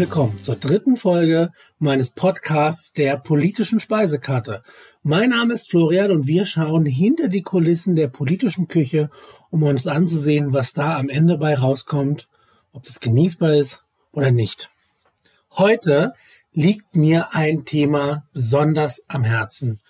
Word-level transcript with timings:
Willkommen 0.00 0.38
zur 0.38 0.56
dritten 0.56 0.96
Folge 0.96 1.52
meines 1.78 2.08
Podcasts 2.08 2.94
der 2.94 3.18
politischen 3.18 3.80
Speisekarte. 3.80 4.62
Mein 5.02 5.28
Name 5.28 5.52
ist 5.52 5.68
Florian 5.68 6.10
und 6.10 6.26
wir 6.26 6.46
schauen 6.46 6.86
hinter 6.86 7.28
die 7.28 7.42
Kulissen 7.42 7.96
der 7.96 8.08
politischen 8.08 8.66
Küche, 8.66 9.10
um 9.50 9.62
uns 9.62 9.86
anzusehen, 9.86 10.54
was 10.54 10.72
da 10.72 10.96
am 10.96 11.10
Ende 11.10 11.36
bei 11.36 11.54
rauskommt, 11.54 12.28
ob 12.72 12.86
es 12.86 13.00
genießbar 13.00 13.56
ist 13.56 13.84
oder 14.12 14.30
nicht. 14.30 14.70
Heute 15.50 16.14
liegt 16.54 16.96
mir 16.96 17.34
ein 17.34 17.66
Thema 17.66 18.24
besonders 18.32 19.04
am 19.06 19.22
Herzen. 19.22 19.80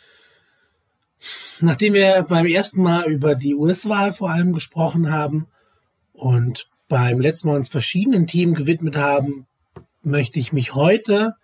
Nachdem 1.61 1.95
wir 1.95 2.27
beim 2.29 2.47
ersten 2.47 2.83
Mal 2.83 3.09
über 3.09 3.37
die 3.37 3.55
US-Wahl 3.55 4.11
vor 4.11 4.31
allem 4.31 4.55
gesprochen 4.55 5.13
haben 5.13 5.47
und 6.13 6.69
beim 6.89 7.21
letzten 7.21 7.47
Mal 7.47 7.59
uns 7.59 7.69
verschiedenen 7.69 8.27
Themen 8.27 8.55
gewidmet 8.55 8.97
haben, 8.97 9.47
möchte 10.03 10.39
ich 10.39 10.53
mich 10.53 10.75
heute 10.75 11.35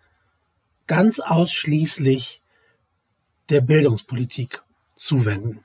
ganz 0.86 1.20
ausschließlich 1.20 2.40
der 3.48 3.60
Bildungspolitik 3.60 4.62
zuwenden. 4.94 5.60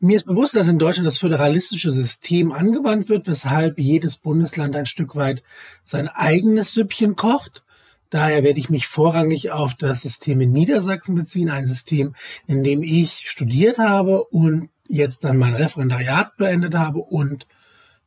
Mir 0.00 0.16
ist 0.16 0.26
bewusst, 0.26 0.54
dass 0.54 0.68
in 0.68 0.78
Deutschland 0.78 1.06
das 1.06 1.18
föderalistische 1.18 1.90
System 1.90 2.52
angewandt 2.52 3.08
wird, 3.08 3.26
weshalb 3.26 3.78
jedes 3.78 4.16
Bundesland 4.16 4.76
ein 4.76 4.86
Stück 4.86 5.16
weit 5.16 5.42
sein 5.82 6.08
eigenes 6.08 6.72
Süppchen 6.72 7.16
kocht. 7.16 7.62
Daher 8.10 8.44
werde 8.44 8.60
ich 8.60 8.70
mich 8.70 8.86
vorrangig 8.86 9.50
auf 9.50 9.74
das 9.74 10.02
System 10.02 10.40
in 10.40 10.52
Niedersachsen 10.52 11.14
beziehen, 11.14 11.50
ein 11.50 11.66
System, 11.66 12.14
in 12.46 12.62
dem 12.62 12.82
ich 12.82 13.22
studiert 13.24 13.78
habe 13.78 14.24
und 14.24 14.68
jetzt 14.86 15.24
dann 15.24 15.38
mein 15.38 15.54
Referendariat 15.54 16.36
beendet 16.36 16.74
habe 16.74 16.98
und 16.98 17.46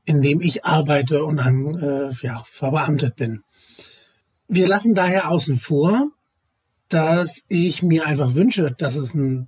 in 0.05 0.21
dem 0.21 0.39
ich 0.39 0.65
arbeite 0.65 1.25
und 1.25 1.37
dann 1.37 1.75
äh, 1.79 2.11
ja, 2.21 2.43
verbeamtet 2.49 3.15
bin. 3.15 3.43
Wir 4.47 4.67
lassen 4.67 4.95
daher 4.95 5.29
außen 5.29 5.57
vor, 5.57 6.11
dass 6.89 7.43
ich 7.49 7.83
mir 7.83 8.05
einfach 8.05 8.35
wünsche, 8.35 8.73
dass 8.77 8.95
es 8.95 9.13
eine 9.13 9.47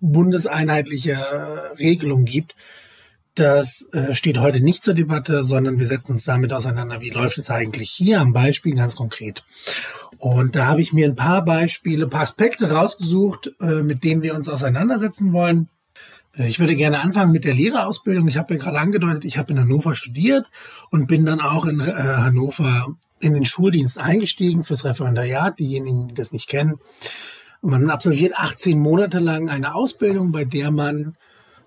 bundeseinheitliche 0.00 1.72
Regelung 1.78 2.24
gibt. 2.24 2.54
Das 3.34 3.88
äh, 3.92 4.14
steht 4.14 4.38
heute 4.38 4.60
nicht 4.60 4.84
zur 4.84 4.94
Debatte, 4.94 5.42
sondern 5.42 5.78
wir 5.78 5.86
setzen 5.86 6.12
uns 6.12 6.24
damit 6.24 6.52
auseinander, 6.52 7.00
wie 7.00 7.10
läuft 7.10 7.38
es 7.38 7.50
eigentlich 7.50 7.90
hier 7.90 8.20
am 8.20 8.32
Beispiel 8.32 8.74
ganz 8.74 8.94
konkret. 8.94 9.44
Und 10.18 10.54
da 10.54 10.66
habe 10.66 10.80
ich 10.80 10.92
mir 10.92 11.06
ein 11.06 11.16
paar 11.16 11.44
Beispiele, 11.44 12.04
ein 12.04 12.10
paar 12.10 12.22
Aspekte 12.22 12.70
rausgesucht, 12.70 13.52
äh, 13.60 13.82
mit 13.82 14.04
denen 14.04 14.22
wir 14.22 14.34
uns 14.34 14.48
auseinandersetzen 14.48 15.32
wollen. 15.32 15.68
Äh, 16.36 16.48
ich 16.48 16.60
würde 16.60 16.74
gerne 16.74 17.00
anfangen 17.00 17.32
mit 17.32 17.44
der 17.44 17.54
Lehrerausbildung. 17.54 18.28
Ich 18.28 18.36
habe 18.36 18.54
ja 18.54 18.60
gerade 18.60 18.78
angedeutet, 18.78 19.24
ich 19.24 19.38
habe 19.38 19.52
in 19.52 19.60
Hannover 19.60 19.94
studiert 19.94 20.50
und 20.90 21.06
bin 21.06 21.26
dann 21.26 21.40
auch 21.40 21.66
in 21.66 21.80
äh, 21.80 21.92
Hannover 21.92 22.96
in 23.20 23.34
den 23.34 23.46
Schuldienst 23.46 23.98
eingestiegen 23.98 24.64
fürs 24.64 24.84
Referendariat. 24.84 25.58
Diejenigen, 25.58 26.08
die 26.08 26.14
das 26.14 26.32
nicht 26.32 26.48
kennen. 26.48 26.78
Man 27.62 27.88
absolviert 27.88 28.38
18 28.38 28.78
Monate 28.78 29.20
lang 29.20 29.48
eine 29.48 29.74
Ausbildung, 29.74 30.32
bei 30.32 30.44
der 30.44 30.70
man 30.70 31.16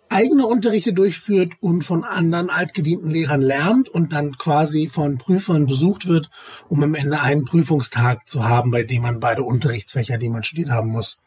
eigene 0.10 0.45
Unterrichte 0.45 0.94
durchführt 0.94 1.54
und 1.60 1.82
von 1.82 2.04
anderen 2.04 2.50
altgedienten 2.50 3.10
Lehrern 3.10 3.42
lernt 3.42 3.90
und 3.90 4.14
dann 4.14 4.38
quasi 4.38 4.88
von 4.88 5.18
Prüfern 5.18 5.66
besucht 5.66 6.08
wird, 6.08 6.30
um 6.70 6.82
am 6.84 6.95
Ende 6.95 7.20
einen 7.20 7.45
Prüfungstag 7.45 8.28
zu 8.28 8.48
haben, 8.48 8.72
bei 8.72 8.84
dem 8.84 9.02
man 9.02 9.20
beide 9.20 9.44
Unterrichtsfächer, 9.44 10.18
die 10.18 10.30
man 10.30 10.44
studiert 10.44 10.70
haben 10.70 10.90
muss, 10.90 11.18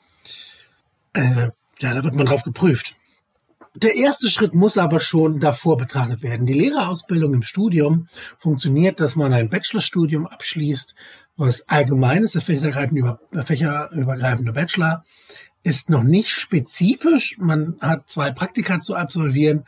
äh, 1.13 1.51
ja, 1.81 1.95
da 1.95 2.05
wird 2.05 2.15
man 2.15 2.27
drauf 2.27 2.43
geprüft. 2.43 2.95
Der 3.77 3.95
erste 3.95 4.29
Schritt 4.29 4.53
muss 4.53 4.79
aber 4.79 4.99
schon 4.99 5.39
davor 5.39 5.77
betrachtet 5.77 6.23
werden. 6.23 6.45
Die 6.45 6.55
Lehrerausbildung 6.55 7.35
im 7.35 7.43
Studium 7.43 8.09
funktioniert, 8.37 8.99
dass 8.99 9.15
man 9.15 9.33
ein 9.33 9.49
Bachelorstudium 9.49 10.27
abschließt, 10.27 10.97
was 11.37 11.69
allgemein 11.69 12.25
ist, 12.25 12.35
der 12.35 12.43
fächerübergreifende 12.43 14.53
Bachelor, 14.53 15.03
ist 15.63 15.89
noch 15.89 16.03
nicht 16.03 16.31
spezifisch. 16.31 17.37
Man 17.39 17.77
hat 17.81 18.09
zwei 18.09 18.33
Praktika 18.33 18.81
zu 18.81 18.97
absolvieren. 18.97 19.65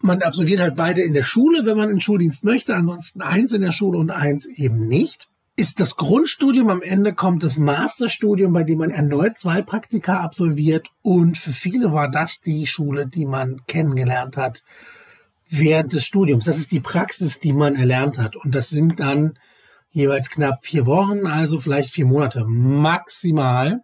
Man 0.00 0.22
absolviert 0.22 0.60
halt 0.60 0.76
beide 0.76 1.00
in 1.00 1.14
der 1.14 1.24
Schule, 1.24 1.64
wenn 1.64 1.78
man 1.78 1.90
in 1.90 2.00
Schuldienst 2.00 2.44
möchte, 2.44 2.76
ansonsten 2.76 3.22
eins 3.22 3.52
in 3.52 3.62
der 3.62 3.72
Schule 3.72 3.98
und 3.98 4.10
eins 4.10 4.46
eben 4.46 4.88
nicht 4.88 5.26
ist 5.58 5.80
das 5.80 5.96
Grundstudium, 5.96 6.70
am 6.70 6.82
Ende 6.82 7.12
kommt 7.12 7.42
das 7.42 7.58
Masterstudium, 7.58 8.52
bei 8.52 8.62
dem 8.62 8.78
man 8.78 8.92
erneut 8.92 9.38
zwei 9.38 9.60
Praktika 9.60 10.20
absolviert. 10.20 10.86
Und 11.02 11.36
für 11.36 11.50
viele 11.50 11.92
war 11.92 12.08
das 12.08 12.40
die 12.40 12.68
Schule, 12.68 13.08
die 13.08 13.26
man 13.26 13.62
kennengelernt 13.66 14.36
hat 14.36 14.62
während 15.48 15.92
des 15.92 16.04
Studiums. 16.04 16.44
Das 16.44 16.58
ist 16.58 16.70
die 16.70 16.78
Praxis, 16.78 17.40
die 17.40 17.52
man 17.52 17.74
erlernt 17.74 18.18
hat. 18.18 18.36
Und 18.36 18.54
das 18.54 18.68
sind 18.68 19.00
dann 19.00 19.36
jeweils 19.90 20.30
knapp 20.30 20.64
vier 20.64 20.86
Wochen, 20.86 21.26
also 21.26 21.58
vielleicht 21.58 21.90
vier 21.90 22.06
Monate 22.06 22.44
maximal. 22.46 23.80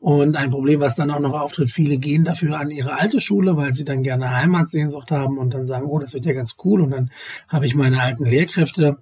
Und 0.00 0.36
ein 0.36 0.50
Problem, 0.50 0.80
was 0.80 0.96
dann 0.96 1.10
auch 1.10 1.18
noch 1.18 1.32
auftritt, 1.32 1.70
viele 1.70 1.96
gehen 1.96 2.24
dafür 2.24 2.58
an 2.58 2.70
ihre 2.70 3.00
alte 3.00 3.20
Schule, 3.20 3.56
weil 3.56 3.72
sie 3.72 3.84
dann 3.84 4.02
gerne 4.02 4.36
Heimatsehnsucht 4.36 5.10
haben 5.10 5.38
und 5.38 5.54
dann 5.54 5.66
sagen, 5.66 5.86
oh, 5.86 5.98
das 5.98 6.12
wird 6.12 6.26
ja 6.26 6.34
ganz 6.34 6.56
cool 6.62 6.82
und 6.82 6.90
dann 6.90 7.10
habe 7.48 7.64
ich 7.64 7.74
meine 7.74 8.02
alten 8.02 8.26
Lehrkräfte. 8.26 8.98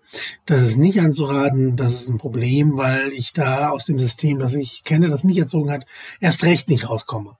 Das 0.47 0.62
ist 0.62 0.77
nicht 0.77 1.01
anzuraten, 1.01 1.77
das 1.77 1.95
ist 1.95 2.09
ein 2.09 2.19
Problem, 2.19 2.77
weil 2.77 3.12
ich 3.12 3.33
da 3.33 3.71
aus 3.71 3.84
dem 3.84 3.99
System, 3.99 4.39
das 4.39 4.55
ich 4.55 4.84
kenne, 4.84 5.09
das 5.09 5.25
mich 5.25 5.39
erzogen 5.39 5.72
hat, 5.72 5.87
erst 6.21 6.45
recht 6.45 6.69
nicht 6.69 6.89
rauskomme. 6.89 7.37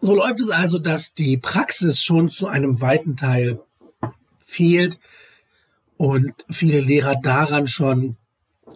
So 0.00 0.14
läuft 0.14 0.40
es 0.40 0.50
also, 0.50 0.78
dass 0.78 1.14
die 1.14 1.38
Praxis 1.38 2.02
schon 2.02 2.28
zu 2.28 2.46
einem 2.46 2.80
weiten 2.82 3.16
Teil 3.16 3.60
fehlt 4.38 5.00
und 5.96 6.32
viele 6.50 6.80
Lehrer 6.80 7.14
daran 7.14 7.66
schon 7.66 8.16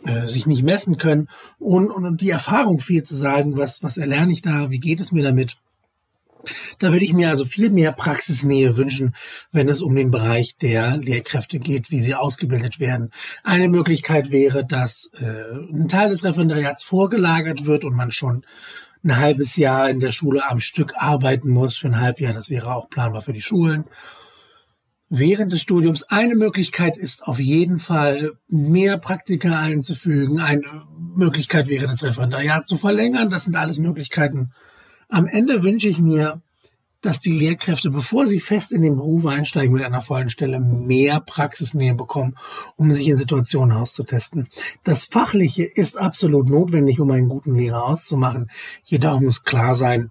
äh, 0.05 0.27
sich 0.27 0.47
nicht 0.47 0.63
messen 0.63 0.99
können 0.99 1.29
und, 1.59 1.91
und 1.91 2.21
die 2.21 2.31
Erfahrung 2.31 2.79
viel 2.79 3.03
zu 3.03 3.17
sagen, 3.17 3.57
was, 3.57 3.83
was 3.83 3.97
erlerne 3.97 4.33
ich 4.33 4.43
da, 4.43 4.71
wie 4.71 4.81
geht 4.81 5.01
es 5.01 5.13
mir 5.13 5.23
damit. 5.23 5.57
Da 6.79 6.93
würde 6.93 7.05
ich 7.05 7.13
mir 7.13 7.29
also 7.29 7.45
viel 7.45 7.71
mehr 7.71 7.93
Praxisnähe 7.93 8.77
wünschen, 8.77 9.15
wenn 9.51 9.69
es 9.69 9.83
um 9.83 9.95
den 9.95 10.11
Bereich 10.11 10.57
der 10.57 10.97
Lehrkräfte 10.97 11.59
geht, 11.59 11.91
wie 11.91 12.01
sie 12.01 12.15
ausgebildet 12.15 12.81
werden. 12.81 13.11
Eine 13.43 13.69
Möglichkeit 13.69 14.31
wäre, 14.31 14.65
dass 14.65 15.11
äh, 15.19 15.25
ein 15.73 15.89
Teil 15.89 16.11
des 16.11 16.25
Referendariats 16.25 16.85
vorgelagert 16.85 17.67
wird 17.67 17.85
und 17.85 17.95
man 17.95 18.13
schon 18.13 18.45
ein 19.05 19.17
halbes 19.17 19.57
Jahr 19.57 19.91
in 19.91 20.01
der 20.01 20.13
Schule 20.13 20.49
am 20.49 20.61
Stück 20.61 20.95
arbeiten 20.97 21.51
muss 21.51 21.77
für 21.77 21.89
ein 21.89 22.01
Halbjahr. 22.01 22.35
Das 22.35 22.51
wäre 22.51 22.75
auch 22.75 22.89
planbar 22.89 23.23
für 23.23 23.33
die 23.33 23.43
Schulen 23.43 23.85
während 25.11 25.53
des 25.53 25.61
Studiums. 25.61 26.03
Eine 26.05 26.35
Möglichkeit 26.35 26.97
ist 26.97 27.23
auf 27.25 27.39
jeden 27.39 27.79
Fall, 27.79 28.33
mehr 28.49 28.99
Praktika 28.99 29.59
einzufügen. 29.59 30.41
Eine 30.41 30.85
Möglichkeit 31.15 31.69
wäre, 31.69 31.87
das 31.87 32.03
Referendariat 32.03 32.67
zu 32.67 32.77
verlängern. 32.77 33.31
Das 33.31 33.45
sind 33.45 33.57
alles 33.57 33.79
Möglichkeiten. 33.79 34.53
Am 35.09 35.27
Ende 35.27 35.63
wünsche 35.63 35.89
ich 35.89 35.99
mir, 35.99 36.43
dass 37.01 37.21
die 37.21 37.39
Lehrkräfte, 37.39 37.91
bevor 37.91 38.27
sie 38.27 38.41
fest 38.41 38.73
in 38.73 38.83
den 38.83 38.97
Beruf 38.97 39.25
einsteigen 39.25 39.73
mit 39.73 39.85
einer 39.85 40.03
vollen 40.03 40.31
Stelle, 40.31 40.59
mehr 40.59 41.21
Praxisnähe 41.21 41.95
bekommen, 41.95 42.35
um 42.77 42.91
sich 42.91 43.07
in 43.07 43.17
Situationen 43.17 43.77
auszutesten. 43.77 44.49
Das 44.83 45.05
Fachliche 45.05 45.63
ist 45.63 45.97
absolut 45.97 46.49
notwendig, 46.49 46.99
um 46.99 47.11
einen 47.13 47.29
guten 47.29 47.55
Lehrer 47.55 47.85
auszumachen. 47.85 48.51
Jedoch 48.85 49.21
muss 49.21 49.45
klar 49.45 49.75
sein, 49.75 50.11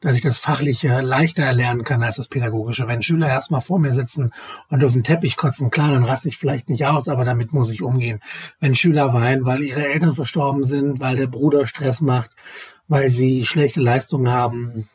dass 0.00 0.16
ich 0.16 0.22
das 0.22 0.38
Fachliche 0.38 1.00
leichter 1.00 1.42
erlernen 1.42 1.84
kann 1.84 2.02
als 2.02 2.16
das 2.16 2.28
Pädagogische. 2.28 2.88
Wenn 2.88 3.02
Schüler 3.02 3.28
erstmal 3.28 3.60
vor 3.60 3.78
mir 3.78 3.92
sitzen 3.92 4.32
und 4.70 4.82
auf 4.82 4.92
den 4.92 5.04
Teppich 5.04 5.36
kotzen, 5.36 5.70
klar, 5.70 5.90
dann 5.90 6.04
raste 6.04 6.28
ich 6.28 6.38
vielleicht 6.38 6.70
nicht 6.70 6.86
aus, 6.86 7.08
aber 7.08 7.24
damit 7.24 7.52
muss 7.52 7.70
ich 7.70 7.82
umgehen. 7.82 8.20
Wenn 8.60 8.74
Schüler 8.74 9.12
weinen, 9.12 9.44
weil 9.44 9.62
ihre 9.62 9.86
Eltern 9.86 10.14
verstorben 10.14 10.64
sind, 10.64 11.00
weil 11.00 11.16
der 11.16 11.26
Bruder 11.26 11.66
Stress 11.66 12.00
macht, 12.00 12.30
weil 12.88 13.10
sie 13.10 13.44
schlechte 13.44 13.80
Leistungen 13.80 14.30
haben, 14.30 14.88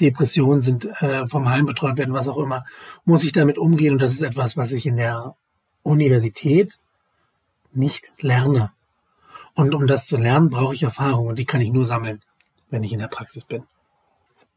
Depressionen 0.00 0.60
sind, 0.60 0.86
äh, 1.02 1.26
vom 1.26 1.48
Heim 1.48 1.66
betreut 1.66 1.96
werden, 1.96 2.14
was 2.14 2.28
auch 2.28 2.38
immer, 2.38 2.64
muss 3.04 3.24
ich 3.24 3.32
damit 3.32 3.58
umgehen. 3.58 3.94
Und 3.94 4.02
das 4.02 4.12
ist 4.12 4.22
etwas, 4.22 4.56
was 4.56 4.72
ich 4.72 4.86
in 4.86 4.96
der 4.96 5.36
Universität 5.82 6.78
nicht 7.72 8.12
lerne. 8.20 8.72
Und 9.54 9.74
um 9.74 9.86
das 9.86 10.06
zu 10.06 10.16
lernen, 10.16 10.50
brauche 10.50 10.74
ich 10.74 10.82
Erfahrung 10.82 11.28
und 11.28 11.38
die 11.38 11.44
kann 11.44 11.60
ich 11.60 11.70
nur 11.70 11.86
sammeln, 11.86 12.22
wenn 12.70 12.82
ich 12.82 12.92
in 12.92 13.00
der 13.00 13.08
Praxis 13.08 13.44
bin 13.44 13.64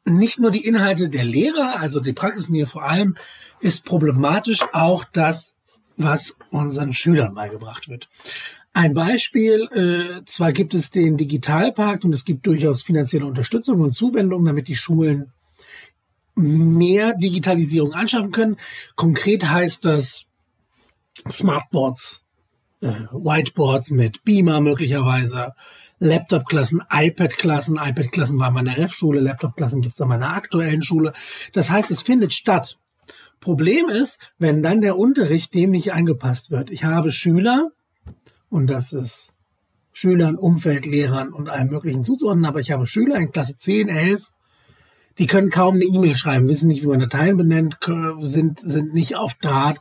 nicht 0.06 0.39
nur 0.39 0.51
die 0.51 0.65
Inhalte 0.65 1.09
der 1.09 1.24
Lehrer, 1.24 1.80
also 1.80 2.00
die 2.00 2.13
Praxisnähe 2.13 2.65
vor 2.65 2.83
allem, 2.83 3.15
ist 3.59 3.86
problematisch, 3.86 4.62
auch 4.74 5.03
das, 5.03 5.56
was 5.98 6.36
unseren 6.50 6.94
Schülern 6.94 7.36
beigebracht 7.36 7.89
wird. 7.89 8.09
Ein 8.74 8.94
Beispiel, 8.94 9.68
äh, 9.74 10.24
zwar 10.25 10.53
gibt 10.53 10.74
es 10.74 10.89
den 10.89 11.18
Digitalpakt 11.18 12.06
und 12.06 12.13
es 12.13 12.25
gibt 12.25 12.48
durchaus 12.48 12.81
finanzielle 12.83 13.25
Unterstützung 13.25 13.81
und 13.81 13.94
Zuwendung, 13.94 14.45
damit 14.45 14.68
die 14.68 14.75
Schulen 14.75 15.33
mehr 16.36 17.13
Digitalisierung 17.13 17.94
anschaffen 17.94 18.31
können. 18.31 18.57
Konkret 18.95 19.50
heißt 19.50 19.86
das 19.86 20.25
Smartboards, 21.30 22.24
äh, 22.81 22.88
Whiteboards 23.12 23.92
mit 23.92 24.24
Beamer 24.24 24.62
möglicherweise, 24.62 25.53
Laptop-Klassen, 26.01 26.81
iPad-Klassen. 26.92 27.77
iPad-Klassen 27.77 28.39
war 28.39 28.48
in 28.48 28.56
meiner 28.56 28.75
Ref-Schule, 28.75 29.19
Laptop-Klassen 29.19 29.81
gibt 29.81 29.94
es 29.94 30.01
an 30.01 30.07
meiner 30.07 30.33
aktuellen 30.33 30.81
Schule. 30.81 31.13
Das 31.53 31.69
heißt, 31.69 31.92
es 31.92 32.01
findet 32.01 32.33
statt. 32.33 32.80
Problem 33.39 33.88
ist, 33.88 34.19
wenn 34.39 34.63
dann 34.63 34.81
der 34.81 34.98
Unterricht 34.98 35.53
dem 35.53 35.69
nicht 35.69 35.94
angepasst 35.94 36.50
wird. 36.50 36.71
Ich 36.71 36.86
habe 36.86 37.12
Schüler 37.12 37.69
und 38.50 38.68
das 38.68 38.94
ist 38.94 39.33
Schülern, 39.92 40.38
Umfeld, 40.38 40.88
Lehrern 40.88 41.33
und 41.33 41.50
allem 41.50 41.69
Möglichen 41.69 42.03
zuzuordnen. 42.03 42.45
Aber 42.45 42.59
ich 42.59 42.71
habe 42.71 42.88
Schüler 42.88 43.18
in 43.18 43.31
Klasse 43.31 43.56
10, 43.56 43.88
11, 43.88 44.30
die 45.17 45.27
können 45.27 45.49
kaum 45.49 45.75
eine 45.75 45.83
E-Mail 45.83 46.15
schreiben, 46.15 46.47
wissen 46.47 46.67
nicht, 46.67 46.83
wie 46.83 46.87
man 46.87 46.99
Dateien 46.99 47.37
benennt, 47.37 47.77
sind, 48.19 48.59
sind 48.59 48.93
nicht 48.93 49.15
auf 49.15 49.33
Draht, 49.35 49.79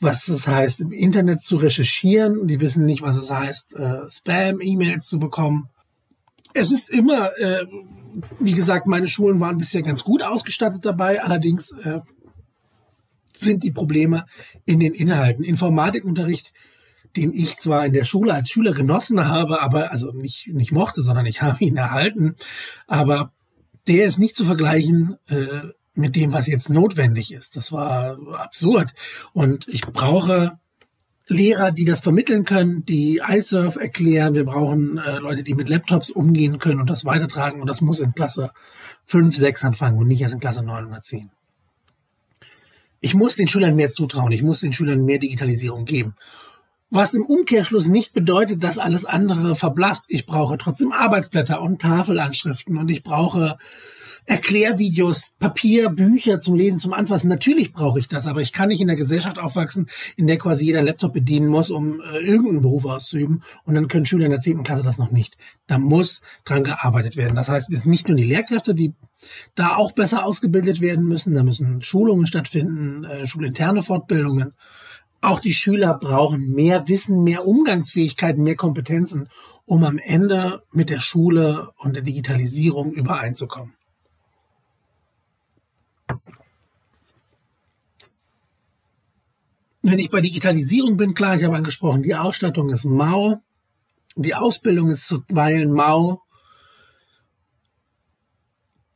was 0.00 0.28
es 0.28 0.46
heißt, 0.46 0.80
im 0.80 0.92
Internet 0.92 1.40
zu 1.40 1.56
recherchieren. 1.56 2.46
Die 2.48 2.60
wissen 2.60 2.84
nicht, 2.84 3.02
was 3.02 3.16
es 3.16 3.30
heißt, 3.30 3.76
äh, 3.76 4.10
Spam-E-Mails 4.10 5.06
zu 5.06 5.18
bekommen. 5.18 5.68
Es 6.54 6.72
ist 6.72 6.90
immer, 6.90 7.36
äh, 7.38 7.64
wie 8.40 8.52
gesagt, 8.52 8.86
meine 8.86 9.08
Schulen 9.08 9.40
waren 9.40 9.58
bisher 9.58 9.82
ganz 9.82 10.02
gut 10.02 10.22
ausgestattet 10.22 10.84
dabei. 10.84 11.22
Allerdings 11.22 11.72
äh, 11.72 12.00
sind 13.34 13.62
die 13.62 13.70
Probleme 13.70 14.26
in 14.64 14.80
den 14.80 14.94
Inhalten. 14.94 15.44
Informatikunterricht, 15.44 16.52
den 17.16 17.32
ich 17.32 17.56
zwar 17.58 17.86
in 17.86 17.92
der 17.92 18.04
Schule 18.04 18.34
als 18.34 18.50
Schüler 18.50 18.72
genossen 18.72 19.26
habe, 19.26 19.62
aber 19.62 19.90
also 19.90 20.12
nicht, 20.12 20.48
nicht 20.48 20.72
mochte, 20.72 21.02
sondern 21.02 21.26
ich 21.26 21.42
habe 21.42 21.64
ihn 21.64 21.76
erhalten. 21.76 22.34
Aber 22.86 23.32
der 23.86 24.04
ist 24.04 24.18
nicht 24.18 24.36
zu 24.36 24.44
vergleichen 24.44 25.16
äh, 25.28 25.62
mit 25.94 26.16
dem, 26.16 26.32
was 26.32 26.46
jetzt 26.46 26.70
notwendig 26.70 27.32
ist. 27.32 27.56
Das 27.56 27.72
war 27.72 28.18
absurd. 28.38 28.94
Und 29.32 29.68
ich 29.68 29.82
brauche 29.82 30.58
Lehrer, 31.28 31.70
die 31.70 31.84
das 31.84 32.00
vermitteln 32.00 32.44
können, 32.44 32.84
die 32.84 33.20
iSurf 33.26 33.76
erklären. 33.76 34.34
Wir 34.34 34.44
brauchen 34.44 34.98
äh, 34.98 35.18
Leute, 35.18 35.42
die 35.42 35.54
mit 35.54 35.68
Laptops 35.68 36.10
umgehen 36.10 36.58
können 36.58 36.80
und 36.80 36.90
das 36.90 37.04
weitertragen. 37.04 37.60
Und 37.60 37.68
das 37.68 37.80
muss 37.80 38.00
in 38.00 38.12
Klasse 38.12 38.52
5, 39.04 39.36
6 39.36 39.64
anfangen 39.64 39.98
und 39.98 40.08
nicht 40.08 40.20
erst 40.20 40.34
in 40.34 40.40
Klasse 40.40 40.62
9 40.62 40.86
oder 40.86 41.00
10. 41.00 41.30
Ich 43.00 43.14
muss 43.14 43.34
den 43.34 43.48
Schülern 43.48 43.76
mehr 43.76 43.90
zutrauen. 43.90 44.32
Ich 44.32 44.42
muss 44.42 44.60
den 44.60 44.72
Schülern 44.72 45.04
mehr 45.04 45.18
Digitalisierung 45.18 45.84
geben. 45.84 46.14
Was 46.94 47.14
im 47.14 47.24
Umkehrschluss 47.24 47.88
nicht 47.88 48.12
bedeutet, 48.12 48.62
dass 48.62 48.76
alles 48.76 49.06
andere 49.06 49.54
verblasst. 49.54 50.04
Ich 50.08 50.26
brauche 50.26 50.58
trotzdem 50.58 50.92
Arbeitsblätter 50.92 51.62
und 51.62 51.80
Tafelanschriften 51.80 52.76
und 52.76 52.90
ich 52.90 53.02
brauche 53.02 53.56
Erklärvideos, 54.26 55.32
Papier, 55.38 55.88
Bücher 55.88 56.38
zum 56.38 56.54
Lesen, 56.54 56.78
zum 56.78 56.92
Anfassen. 56.92 57.28
Natürlich 57.28 57.72
brauche 57.72 57.98
ich 57.98 58.08
das, 58.08 58.26
aber 58.26 58.42
ich 58.42 58.52
kann 58.52 58.68
nicht 58.68 58.82
in 58.82 58.88
der 58.88 58.96
Gesellschaft 58.96 59.38
aufwachsen, 59.38 59.88
in 60.16 60.26
der 60.26 60.36
quasi 60.36 60.66
jeder 60.66 60.82
Laptop 60.82 61.14
bedienen 61.14 61.46
muss, 61.46 61.70
um 61.70 62.02
äh, 62.02 62.18
irgendeinen 62.18 62.60
Beruf 62.60 62.84
auszuüben. 62.84 63.42
Und 63.64 63.74
dann 63.74 63.88
können 63.88 64.04
Schüler 64.04 64.26
in 64.26 64.30
der 64.30 64.40
zehnten 64.40 64.62
Klasse 64.62 64.82
das 64.82 64.98
noch 64.98 65.10
nicht. 65.10 65.38
Da 65.66 65.78
muss 65.78 66.20
dran 66.44 66.62
gearbeitet 66.62 67.16
werden. 67.16 67.36
Das 67.36 67.48
heißt, 67.48 67.72
es 67.72 67.84
sind 67.84 67.90
nicht 67.90 68.08
nur 68.08 68.18
die 68.18 68.24
Lehrkräfte, 68.24 68.74
die 68.74 68.94
da 69.54 69.76
auch 69.76 69.92
besser 69.92 70.26
ausgebildet 70.26 70.82
werden 70.82 71.06
müssen. 71.06 71.34
Da 71.34 71.42
müssen 71.42 71.80
Schulungen 71.80 72.26
stattfinden, 72.26 73.04
äh, 73.04 73.26
schulinterne 73.26 73.82
Fortbildungen. 73.82 74.52
Auch 75.22 75.38
die 75.38 75.54
Schüler 75.54 75.94
brauchen 75.94 76.52
mehr 76.52 76.88
Wissen, 76.88 77.22
mehr 77.22 77.46
Umgangsfähigkeiten, 77.46 78.42
mehr 78.42 78.56
Kompetenzen, 78.56 79.28
um 79.66 79.84
am 79.84 79.98
Ende 79.98 80.64
mit 80.72 80.90
der 80.90 80.98
Schule 80.98 81.70
und 81.78 81.94
der 81.94 82.02
Digitalisierung 82.02 82.92
übereinzukommen. 82.92 83.72
Wenn 89.82 90.00
ich 90.00 90.10
bei 90.10 90.20
Digitalisierung 90.20 90.96
bin, 90.96 91.14
klar, 91.14 91.36
ich 91.36 91.44
habe 91.44 91.56
angesprochen, 91.56 92.02
die 92.02 92.16
Ausstattung 92.16 92.70
ist 92.70 92.84
mau, 92.84 93.40
die 94.16 94.34
Ausbildung 94.34 94.90
ist 94.90 95.06
zuweilen 95.06 95.70
mau. 95.72 96.20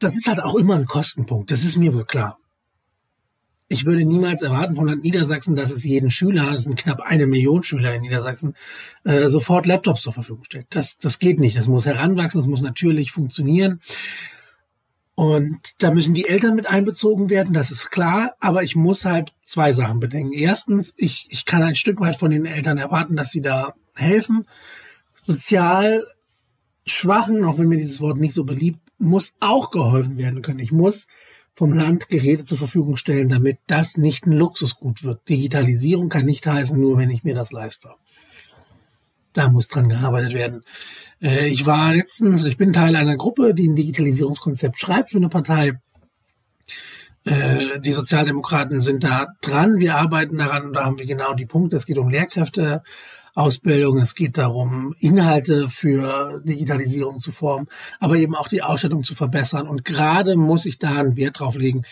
Das 0.01 0.17
ist 0.17 0.27
halt 0.27 0.41
auch 0.41 0.57
immer 0.57 0.75
ein 0.75 0.87
Kostenpunkt, 0.87 1.53
das 1.53 1.63
ist 1.63 1.77
mir 1.77 1.95
wohl 1.95 2.05
klar. 2.05 2.37
Ich 3.69 3.85
würde 3.85 4.05
niemals 4.05 4.43
erwarten 4.43 4.77
von 4.77 4.87
Land 4.87 5.03
Niedersachsen, 5.03 5.57
dass 5.57 5.73
es 5.73 5.83
jeden 5.83 6.11
Schüler, 6.11 6.53
es 6.53 6.65
sind 6.65 6.77
knapp 6.77 7.01
eine 7.01 7.27
Million 7.27 7.65
Schüler 7.65 7.95
in 7.95 8.03
Niedersachsen, 8.03 8.55
äh, 9.03 9.27
sofort 9.27 9.67
Laptops 9.67 10.03
zur 10.03 10.13
Verfügung 10.13 10.45
stellt. 10.45 10.67
Das, 10.71 10.99
das 10.99 11.19
geht 11.19 11.41
nicht. 11.41 11.57
Das 11.57 11.67
muss 11.67 11.85
heranwachsen, 11.85 12.41
das 12.41 12.47
muss 12.47 12.61
natürlich 12.61 13.11
funktionieren. 13.11 13.81
Und 15.17 15.83
da 15.83 15.91
müssen 15.91 16.13
die 16.13 16.29
Eltern 16.29 16.55
mit 16.55 16.69
einbezogen 16.69 17.31
werden, 17.31 17.55
das 17.55 17.71
ist 17.71 17.91
klar, 17.91 18.37
aber 18.39 18.63
ich 18.63 18.77
muss 18.77 19.07
halt 19.07 19.33
zwei 19.47 19.73
Sachen 19.73 19.99
bedenken. 19.99 20.35
Erstens, 20.35 20.93
ich, 20.95 21.27
ich 21.31 21.47
kann 21.47 21.63
ein 21.63 21.75
Stück 21.75 22.01
weit 22.01 22.17
von 22.17 22.31
den 22.31 22.45
Eltern 22.45 22.77
erwarten, 22.77 23.17
dass 23.17 23.31
sie 23.31 23.41
da 23.41 23.73
helfen. 23.95 24.47
Sozial 25.25 26.07
Schwachen, 26.87 27.45
auch 27.45 27.59
wenn 27.59 27.69
mir 27.69 27.79
dieses 27.79 28.03
Wort 28.03 28.19
nicht 28.19 28.35
so 28.35 28.45
beliebt, 28.45 28.79
muss 28.99 29.33
auch 29.41 29.71
geholfen 29.71 30.19
werden 30.19 30.43
können. 30.43 30.59
Ich 30.59 30.71
muss 30.71 31.07
vom 31.57 31.73
Land 31.73 32.11
Geräte 32.11 32.45
zur 32.45 32.59
Verfügung 32.59 32.99
stellen, 32.99 33.31
damit 33.31 33.59
das 33.67 33.97
nicht 33.97 34.27
ein 34.27 34.33
Luxusgut 34.33 35.03
wird. 35.03 35.27
Digitalisierung 35.27 36.11
kann 36.11 36.27
nicht 36.27 36.47
heißen, 36.47 36.79
nur 36.79 36.99
wenn 36.99 37.09
ich 37.09 37.25
mir 37.25 37.35
das 37.35 37.51
leiste. 37.51 37.89
Da 39.33 39.49
muss 39.49 39.67
dran 39.67 39.89
gearbeitet 39.89 40.35
werden. 40.35 40.65
Äh, 41.23 41.49
ich 41.49 41.65
war 41.65 41.95
letztens, 41.95 42.45
ich 42.45 42.59
bin 42.59 42.75
Teil 42.75 42.95
einer 42.95 43.17
Gruppe, 43.17 43.55
die 43.55 43.67
ein 43.69 43.75
Digitalisierungskonzept 43.75 44.79
schreibt 44.79 45.11
für 45.11 45.17
eine 45.17 45.31
Partei. 45.31 45.81
Äh, 47.25 47.81
die 47.81 47.93
Sozialdemokraten 47.93 48.83
sind 48.83 49.03
da 49.03 49.29
dran. 49.41 49.81
Wir 49.81 49.97
arbeiten 49.97 50.37
daran 50.37 50.67
und 50.67 50.73
da 50.75 50.85
haben 50.85 50.99
wir 50.99 51.07
genau 51.07 51.33
die 51.33 51.47
Punkte. 51.47 51.77
Es 51.77 51.87
geht 51.87 51.97
um 51.97 52.11
Lehrkräfteausbildung, 53.37 53.99
es 53.99 54.15
geht 54.15 54.39
darum, 54.39 54.95
Inhalte 54.99 55.69
für 55.69 56.43
Digitalisierung 56.45 57.19
zu 57.19 57.31
formen, 57.33 57.69
aber 58.01 58.17
eben 58.17 58.35
auch 58.35 58.49
die 58.49 58.63
Ausstattung 58.63 59.05
zu 59.05 59.15
verbessern. 59.15 59.69
Und 59.69 59.85
gerade 59.85 60.37
muss 60.37 60.65
ich 60.65 60.79
da 60.79 60.97
einen 60.97 61.17
Wert 61.17 61.41
drauf 61.41 61.57
legen, 61.57 61.83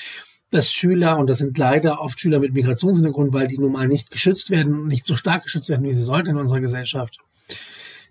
dass 0.50 0.72
Schüler, 0.72 1.18
und 1.18 1.28
das 1.28 1.38
sind 1.38 1.58
leider 1.58 2.00
oft 2.00 2.18
Schüler 2.18 2.38
mit 2.38 2.54
Migrationshintergrund, 2.54 3.32
weil 3.32 3.48
die 3.48 3.58
nun 3.58 3.72
mal 3.72 3.88
nicht 3.88 4.10
geschützt 4.10 4.50
werden, 4.50 4.86
nicht 4.86 5.04
so 5.04 5.16
stark 5.16 5.42
geschützt 5.42 5.68
werden, 5.68 5.86
wie 5.86 5.92
sie 5.92 6.02
sollten 6.02 6.30
in 6.30 6.38
unserer 6.38 6.60
Gesellschaft, 6.60 7.18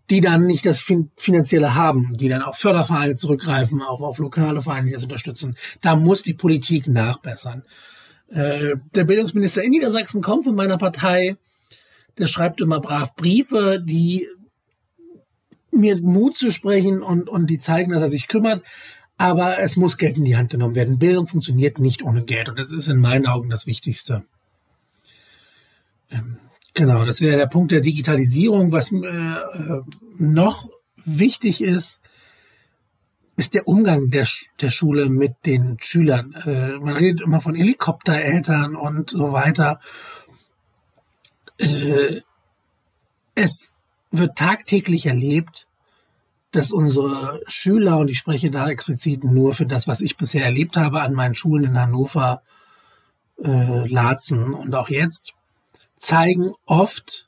die 0.09 0.21
dann 0.21 0.45
nicht 0.45 0.65
das 0.65 0.83
Finanzielle 1.15 1.75
haben, 1.75 2.17
die 2.17 2.27
dann 2.27 2.41
auf 2.41 2.57
Fördervereine 2.57 3.15
zurückgreifen, 3.15 3.81
auch 3.81 4.01
auf 4.01 4.19
lokale 4.19 4.61
Vereine, 4.61 4.87
die 4.87 4.93
das 4.93 5.03
unterstützen. 5.03 5.55
Da 5.81 5.95
muss 5.95 6.21
die 6.21 6.33
Politik 6.33 6.87
nachbessern. 6.87 7.63
Äh, 8.27 8.75
der 8.93 9.05
Bildungsminister 9.05 9.63
in 9.63 9.71
Niedersachsen 9.71 10.21
kommt 10.21 10.43
von 10.43 10.55
meiner 10.55 10.77
Partei, 10.77 11.37
der 12.17 12.27
schreibt 12.27 12.61
immer 12.61 12.79
brav 12.79 13.15
Briefe, 13.15 13.81
die 13.83 14.27
mir 15.71 15.99
Mut 16.01 16.37
zu 16.37 16.51
sprechen 16.51 17.01
und, 17.01 17.29
und 17.29 17.47
die 17.47 17.57
zeigen, 17.57 17.91
dass 17.91 18.01
er 18.01 18.07
sich 18.07 18.27
kümmert. 18.27 18.61
Aber 19.17 19.59
es 19.59 19.77
muss 19.77 19.97
Geld 19.97 20.17
in 20.17 20.25
die 20.25 20.37
Hand 20.37 20.51
genommen 20.51 20.75
werden. 20.75 20.99
Bildung 20.99 21.27
funktioniert 21.27 21.79
nicht 21.79 22.03
ohne 22.03 22.23
Geld 22.23 22.49
und 22.49 22.59
das 22.59 22.71
ist 22.71 22.87
in 22.87 22.99
meinen 22.99 23.27
Augen 23.27 23.49
das 23.49 23.67
Wichtigste. 23.67 24.23
Ähm, 26.09 26.37
Genau, 26.73 27.05
das 27.05 27.21
wäre 27.21 27.37
der 27.37 27.47
Punkt 27.47 27.71
der 27.71 27.81
Digitalisierung. 27.81 28.71
Was 28.71 28.91
äh, 28.91 29.35
noch 30.17 30.69
wichtig 31.05 31.63
ist, 31.63 31.99
ist 33.35 33.53
der 33.53 33.67
Umgang 33.67 34.09
der, 34.09 34.27
der 34.59 34.69
Schule 34.71 35.09
mit 35.09 35.33
den 35.45 35.77
Schülern. 35.79 36.33
Äh, 36.45 36.79
man 36.79 36.95
redet 36.95 37.21
immer 37.21 37.41
von 37.41 37.53
Helikoptereltern 37.53 38.75
und 38.75 39.11
so 39.11 39.31
weiter. 39.31 39.79
Äh, 41.63 42.21
es 43.35 43.69
wird 44.11 44.37
tagtäglich 44.37 45.05
erlebt, 45.05 45.67
dass 46.51 46.71
unsere 46.71 47.41
Schüler, 47.47 47.97
und 47.97 48.09
ich 48.09 48.19
spreche 48.19 48.51
da 48.51 48.69
explizit 48.69 49.23
nur 49.23 49.53
für 49.53 49.65
das, 49.65 49.87
was 49.87 50.01
ich 50.01 50.17
bisher 50.17 50.43
erlebt 50.43 50.77
habe 50.77 51.01
an 51.01 51.13
meinen 51.13 51.35
Schulen 51.35 51.63
in 51.63 51.79
Hannover, 51.79 52.41
äh, 53.43 53.87
Laatzen 53.87 54.53
und 54.53 54.75
auch 54.75 54.89
jetzt, 54.89 55.33
zeigen 55.97 56.53
oft, 56.65 57.27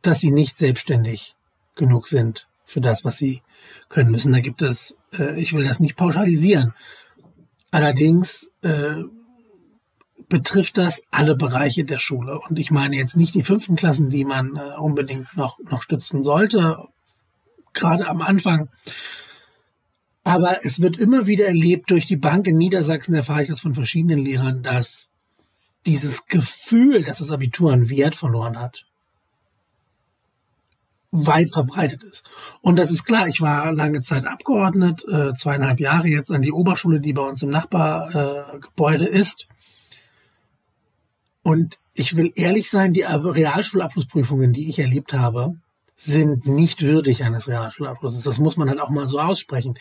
dass 0.00 0.20
sie 0.20 0.30
nicht 0.30 0.56
selbstständig 0.56 1.34
genug 1.74 2.08
sind 2.08 2.46
für 2.64 2.80
das, 2.80 3.04
was 3.04 3.18
sie 3.18 3.42
können 3.88 4.10
müssen. 4.10 4.32
Da 4.32 4.40
gibt 4.40 4.62
es, 4.62 4.96
äh, 5.12 5.38
ich 5.38 5.52
will 5.52 5.64
das 5.64 5.80
nicht 5.80 5.96
pauschalisieren. 5.96 6.74
Allerdings 7.70 8.50
äh, 8.62 9.02
betrifft 10.34 10.78
das 10.78 11.00
alle 11.12 11.36
Bereiche 11.36 11.84
der 11.84 12.00
Schule. 12.00 12.40
Und 12.40 12.58
ich 12.58 12.72
meine 12.72 12.96
jetzt 12.96 13.16
nicht 13.16 13.36
die 13.36 13.44
fünften 13.44 13.76
Klassen, 13.76 14.10
die 14.10 14.24
man 14.24 14.56
äh, 14.56 14.76
unbedingt 14.80 15.36
noch, 15.36 15.60
noch 15.60 15.80
stützen 15.80 16.24
sollte, 16.24 16.88
gerade 17.72 18.08
am 18.08 18.20
Anfang. 18.20 18.68
Aber 20.24 20.64
es 20.64 20.82
wird 20.82 20.98
immer 20.98 21.28
wieder 21.28 21.46
erlebt 21.46 21.88
durch 21.92 22.06
die 22.06 22.16
Bank 22.16 22.48
in 22.48 22.56
Niedersachsen, 22.56 23.14
erfahre 23.14 23.42
ich 23.42 23.48
das 23.48 23.60
von 23.60 23.74
verschiedenen 23.74 24.18
Lehrern, 24.18 24.64
dass 24.64 25.06
dieses 25.86 26.26
Gefühl, 26.26 27.04
dass 27.04 27.18
das 27.18 27.30
Abitur 27.30 27.72
einen 27.72 27.88
Wert 27.88 28.16
verloren 28.16 28.58
hat, 28.58 28.86
weit 31.12 31.52
verbreitet 31.52 32.02
ist. 32.02 32.28
Und 32.60 32.76
das 32.76 32.90
ist 32.90 33.04
klar, 33.04 33.28
ich 33.28 33.40
war 33.40 33.72
lange 33.72 34.00
Zeit 34.00 34.26
Abgeordnet, 34.26 35.04
äh, 35.08 35.32
zweieinhalb 35.34 35.78
Jahre 35.78 36.08
jetzt 36.08 36.32
an 36.32 36.42
die 36.42 36.50
Oberschule, 36.50 36.98
die 36.98 37.12
bei 37.12 37.22
uns 37.22 37.40
im 37.44 37.50
Nachbargebäude 37.50 39.08
äh, 39.08 39.16
ist. 39.16 39.46
Und 41.44 41.78
ich 41.92 42.16
will 42.16 42.32
ehrlich 42.34 42.70
sein, 42.70 42.94
die 42.94 43.02
Realschulabschlussprüfungen, 43.02 44.54
die 44.54 44.68
ich 44.68 44.78
erlebt 44.78 45.12
habe, 45.12 45.54
sind 45.94 46.46
nicht 46.46 46.82
würdig 46.82 47.22
eines 47.22 47.46
Realschulabschlusses. 47.46 48.24
Das 48.24 48.38
muss 48.38 48.56
man 48.56 48.68
halt 48.68 48.80
auch 48.80 48.88
mal 48.88 49.06
so 49.06 49.20
aussprechen. 49.20 49.78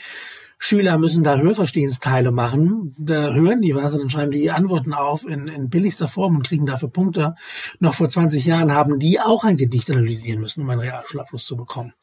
Schüler 0.59 0.97
müssen 0.97 1.23
da 1.23 1.37
Hörverstehensteile 1.37 2.31
machen. 2.31 2.93
Da 2.99 3.33
hören 3.33 3.61
die 3.61 3.73
was 3.75 3.93
und 3.93 4.01
dann 4.01 4.09
schreiben 4.09 4.31
die 4.31 4.51
Antworten 4.51 4.93
auf 4.93 5.25
in, 5.25 5.47
in 5.47 5.69
billigster 5.69 6.09
Form 6.09 6.35
und 6.35 6.47
kriegen 6.47 6.65
dafür 6.65 6.89
Punkte. 6.89 7.35
Noch 7.79 7.93
vor 7.93 8.09
20 8.09 8.45
Jahren 8.45 8.73
haben 8.73 8.99
die 8.99 9.21
auch 9.21 9.45
ein 9.45 9.57
Gedicht 9.57 9.89
analysieren 9.89 10.41
müssen, 10.41 10.63
um 10.63 10.69
einen 10.69 10.81
Realschulabschluss 10.81 11.45
zu 11.45 11.55
bekommen. 11.55 11.93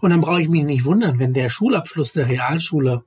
Und 0.00 0.10
dann 0.10 0.22
brauche 0.22 0.40
ich 0.40 0.48
mich 0.48 0.64
nicht 0.64 0.84
wundern, 0.86 1.18
wenn 1.18 1.34
der 1.34 1.50
Schulabschluss 1.50 2.12
der 2.12 2.28
Realschule 2.28 3.04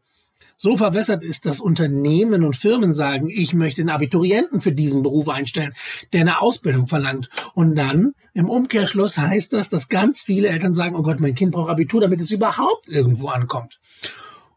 so 0.58 0.78
verwässert 0.78 1.24
ist, 1.24 1.46
dass 1.46 1.60
Unternehmen 1.60 2.44
und 2.44 2.56
Firmen 2.56 2.94
sagen, 2.94 3.30
ich 3.30 3.54
möchte 3.54 3.82
einen 3.82 3.90
Abiturienten 3.90 4.62
für 4.62 4.72
diesen 4.72 5.04
Beruf 5.04 5.28
einstellen, 5.28 5.74
der 6.14 6.22
eine 6.22 6.42
Ausbildung 6.42 6.88
verlangt. 6.88 7.30
Und 7.54 7.76
dann 7.76 8.14
im 8.34 8.50
Umkehrschluss 8.50 9.18
heißt 9.18 9.54
das, 9.54 9.70
dass 9.70 9.90
ganz 9.90 10.22
viele 10.22 10.48
Eltern 10.48 10.74
sagen, 10.74 10.96
oh 10.96 11.02
Gott, 11.02 11.20
mein 11.20 11.36
Kind 11.36 11.52
braucht 11.52 11.70
Abitur, 11.70 12.02
damit 12.02 12.22
es 12.22 12.32
überhaupt 12.32 12.88
irgendwo 12.88 13.28
ankommt. 13.28 13.80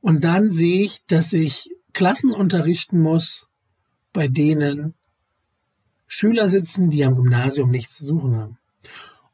Und 0.00 0.24
dann 0.24 0.50
sehe 0.50 0.82
ich, 0.82 1.04
dass 1.06 1.32
ich 1.32 1.70
Klassen 1.92 2.32
unterrichten 2.32 3.00
muss, 3.00 3.46
bei 4.12 4.28
denen 4.28 4.94
Schüler 6.06 6.48
sitzen, 6.48 6.90
die 6.90 7.04
am 7.04 7.16
Gymnasium 7.16 7.70
nichts 7.70 7.96
zu 7.96 8.06
suchen 8.06 8.36
haben. 8.36 8.58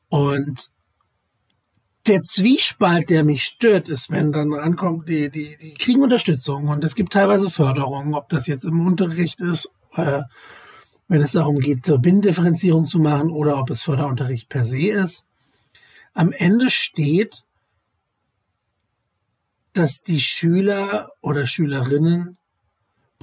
Und 0.09 0.71
der 2.07 2.23
Zwiespalt, 2.23 3.11
der 3.11 3.25
mich 3.25 3.45
stört, 3.45 3.89
ist, 3.89 4.11
wenn 4.11 4.33
dann 4.33 4.53
rankommt, 4.53 5.09
die, 5.09 5.31
die, 5.31 5.57
die 5.57 5.75
kriegen 5.75 6.03
Unterstützung 6.03 6.69
und 6.69 6.85
es 6.85 6.95
gibt 6.95 7.13
teilweise 7.13 7.51
Förderung, 7.51 8.15
ob 8.15 8.29
das 8.29 8.47
jetzt 8.47 8.65
im 8.65 8.87
Unterricht 8.87 9.41
ist, 9.41 9.71
äh, 9.95 10.23
wenn 11.09 11.23
es 11.23 11.33
darum 11.33 11.59
geht, 11.61 11.87
zur 11.87 11.99
Binnendifferenzierung 11.99 12.87
zu 12.87 12.99
machen 12.99 13.31
oder 13.31 13.59
ob 13.59 13.71
es 13.71 13.83
Förderunterricht 13.83 14.49
per 14.49 14.65
se 14.65 14.89
ist. 14.89 15.27
Am 16.13 16.33
Ende 16.33 16.71
steht, 16.71 17.45
dass 19.73 20.03
die 20.03 20.21
Schüler 20.21 21.11
oder 21.21 21.47
Schülerinnen 21.47 22.37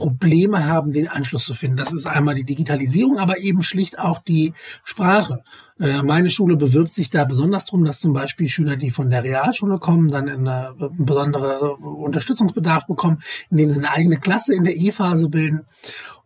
Probleme 0.02 0.66
haben, 0.66 0.94
den 0.94 1.08
Anschluss 1.08 1.46
zu 1.46 1.54
finden. 1.54 1.78
Das 1.78 1.94
ist 1.94 2.08
einmal 2.08 2.34
die 2.34 2.44
Digitalisierung, 2.44 3.20
aber 3.20 3.38
eben 3.38 3.62
schlicht 3.62 4.00
auch 4.00 4.18
die 4.18 4.56
Sprache. 4.84 5.44
Äh, 5.80 6.02
meine 6.02 6.32
Schule 6.32 6.58
bewirbt 6.58 6.96
sich 6.96 7.12
da 7.12 7.24
besonders 7.24 7.66
darum, 7.66 7.86
dass 7.86 8.00
zum 8.00 8.12
Beispiel 8.12 8.50
Schüler, 8.50 8.78
die 8.78 8.90
von 8.90 9.12
der 9.12 9.24
Realschule 9.24 9.78
kommen, 9.78 10.08
dann 10.08 10.28
eine 10.28 10.74
besondere 10.98 11.76
Unterstützungsbedarf 11.76 12.88
bekommen, 12.88 13.22
indem 13.52 13.70
sie 13.70 13.78
eine 13.78 13.92
eigene 13.92 14.18
Klasse 14.18 14.56
in 14.56 14.64
der 14.64 14.76
E-Phase 14.76 15.30
bilden 15.30 15.68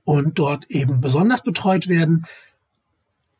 und 0.05 0.39
dort 0.39 0.71
eben 0.71 1.01
besonders 1.01 1.43
betreut 1.43 1.89
werden. 1.89 2.25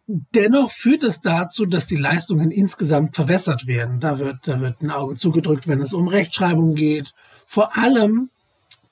Dennoch 0.07 0.69
führt 0.69 1.03
es 1.03 1.21
dazu, 1.21 1.65
dass 1.65 1.87
die 1.87 1.95
Leistungen 1.95 2.51
insgesamt 2.51 3.15
verwässert 3.15 3.67
werden. 3.67 4.01
Da 4.01 4.19
wird, 4.19 4.49
da 4.49 4.59
wird 4.59 4.81
ein 4.81 4.91
Auge 4.91 5.15
zugedrückt, 5.15 5.69
wenn 5.69 5.81
es 5.81 5.93
um 5.93 6.09
Rechtschreibung 6.09 6.75
geht. 6.75 7.13
Vor 7.45 7.77
allem 7.77 8.31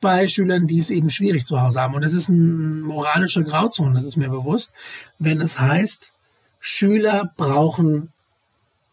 bei 0.04 0.28
Schülern, 0.28 0.68
die 0.68 0.80
es 0.80 0.90
eben 0.90 1.10
schwierig 1.10 1.46
zu 1.46 1.62
Hause 1.62 1.80
haben. 1.82 1.96
Und 1.96 2.04
es 2.04 2.14
ist 2.14 2.30
eine 2.30 2.38
moralische 2.38 3.44
Grauzone, 3.44 3.96
das 3.96 4.04
ist 4.04 4.18
mir 4.18 4.30
bewusst, 4.30 4.74
wenn 5.18 5.42
es 5.42 5.60
heißt, 5.60 6.12
Schüler 6.60 7.32
brauchen 7.38 8.12